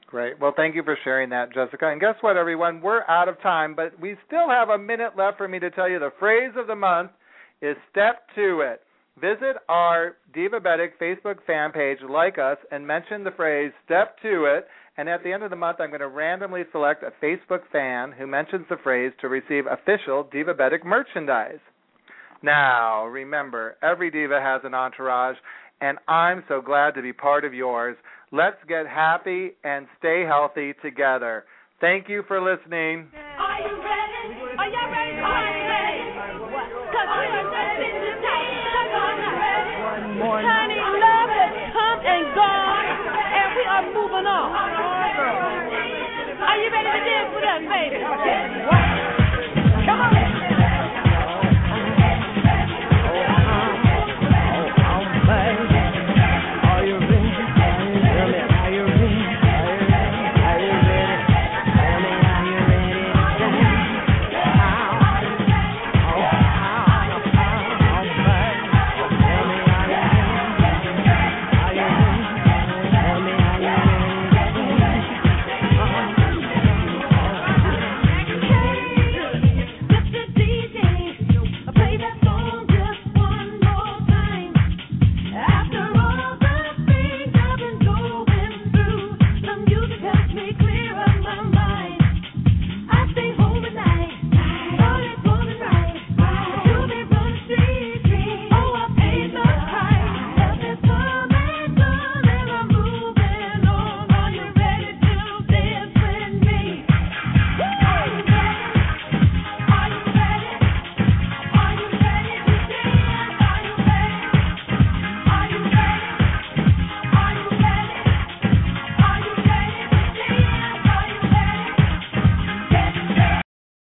Great. 0.06 0.38
Well, 0.40 0.52
thank 0.56 0.76
you 0.76 0.84
for 0.84 0.96
sharing 1.02 1.30
that, 1.30 1.52
Jessica. 1.52 1.88
And 1.88 2.00
guess 2.00 2.14
what, 2.20 2.36
everyone? 2.36 2.80
We're 2.80 3.02
out 3.08 3.28
of 3.28 3.40
time, 3.42 3.74
but 3.74 3.98
we 4.00 4.16
still 4.26 4.48
have 4.48 4.68
a 4.68 4.78
minute 4.78 5.12
left 5.16 5.36
for 5.36 5.48
me 5.48 5.58
to 5.58 5.70
tell 5.70 5.88
you 5.88 5.98
the 5.98 6.12
phrase 6.18 6.52
of 6.56 6.68
the 6.68 6.76
month 6.76 7.10
is 7.60 7.76
step 7.90 8.22
to 8.36 8.60
it. 8.60 8.82
Visit 9.20 9.56
our 9.68 10.16
Divabetic 10.34 10.90
Facebook 11.00 11.36
fan 11.46 11.72
page, 11.72 11.98
like 12.08 12.38
us, 12.38 12.58
and 12.70 12.86
mention 12.86 13.24
the 13.24 13.30
phrase 13.32 13.72
step 13.84 14.16
to 14.22 14.44
it. 14.44 14.68
And 14.98 15.08
at 15.08 15.24
the 15.24 15.32
end 15.32 15.42
of 15.42 15.50
the 15.50 15.56
month, 15.56 15.78
I'm 15.80 15.88
going 15.88 16.00
to 16.00 16.08
randomly 16.08 16.62
select 16.70 17.02
a 17.02 17.12
Facebook 17.24 17.62
fan 17.72 18.12
who 18.12 18.26
mentions 18.26 18.66
the 18.68 18.76
phrase 18.82 19.12
to 19.20 19.28
receive 19.28 19.64
official 19.66 20.28
Divabetic 20.32 20.84
merchandise. 20.84 21.58
Now, 22.42 23.06
remember, 23.06 23.76
every 23.82 24.10
diva 24.10 24.40
has 24.40 24.60
an 24.64 24.74
entourage, 24.74 25.36
and 25.80 25.98
I'm 26.06 26.44
so 26.48 26.60
glad 26.60 26.94
to 26.94 27.02
be 27.02 27.12
part 27.12 27.44
of 27.44 27.54
yours. 27.54 27.96
Let's 28.32 28.58
get 28.68 28.88
happy 28.88 29.52
and 29.62 29.86
stay 29.98 30.24
healthy 30.26 30.74
together. 30.82 31.44
Thank 31.80 32.08
you 32.08 32.24
for 32.26 32.42
listening. 32.42 33.06
Are 33.38 33.60
you 33.62 33.78
ready? 33.78 34.34
Are 34.58 34.66
y'all 34.66 34.90
ready? 34.90 35.14
Are 35.22 35.46
you 35.46 35.62
ready? 35.62 36.10
Cause 36.90 37.06
we 37.06 37.22
are 37.22 37.46
ready 37.54 37.86
to 37.86 38.10
take 38.18 38.50
Are 38.98 39.14
you 39.14 39.30
ready? 39.30 39.78
Honey, 40.42 40.82
love 40.82 41.30
has 41.38 41.54
come 41.70 42.00
and 42.02 42.24
gone, 42.34 42.98
and 43.30 43.48
we 43.54 43.62
are 43.62 43.86
moving 43.94 44.26
on. 44.26 44.50
Are 46.42 46.58
you 46.58 46.66
ready 46.74 46.90
to 46.90 47.02
dance 47.06 47.30
with 47.30 47.46
us, 47.46 47.62
baby? 47.62 48.85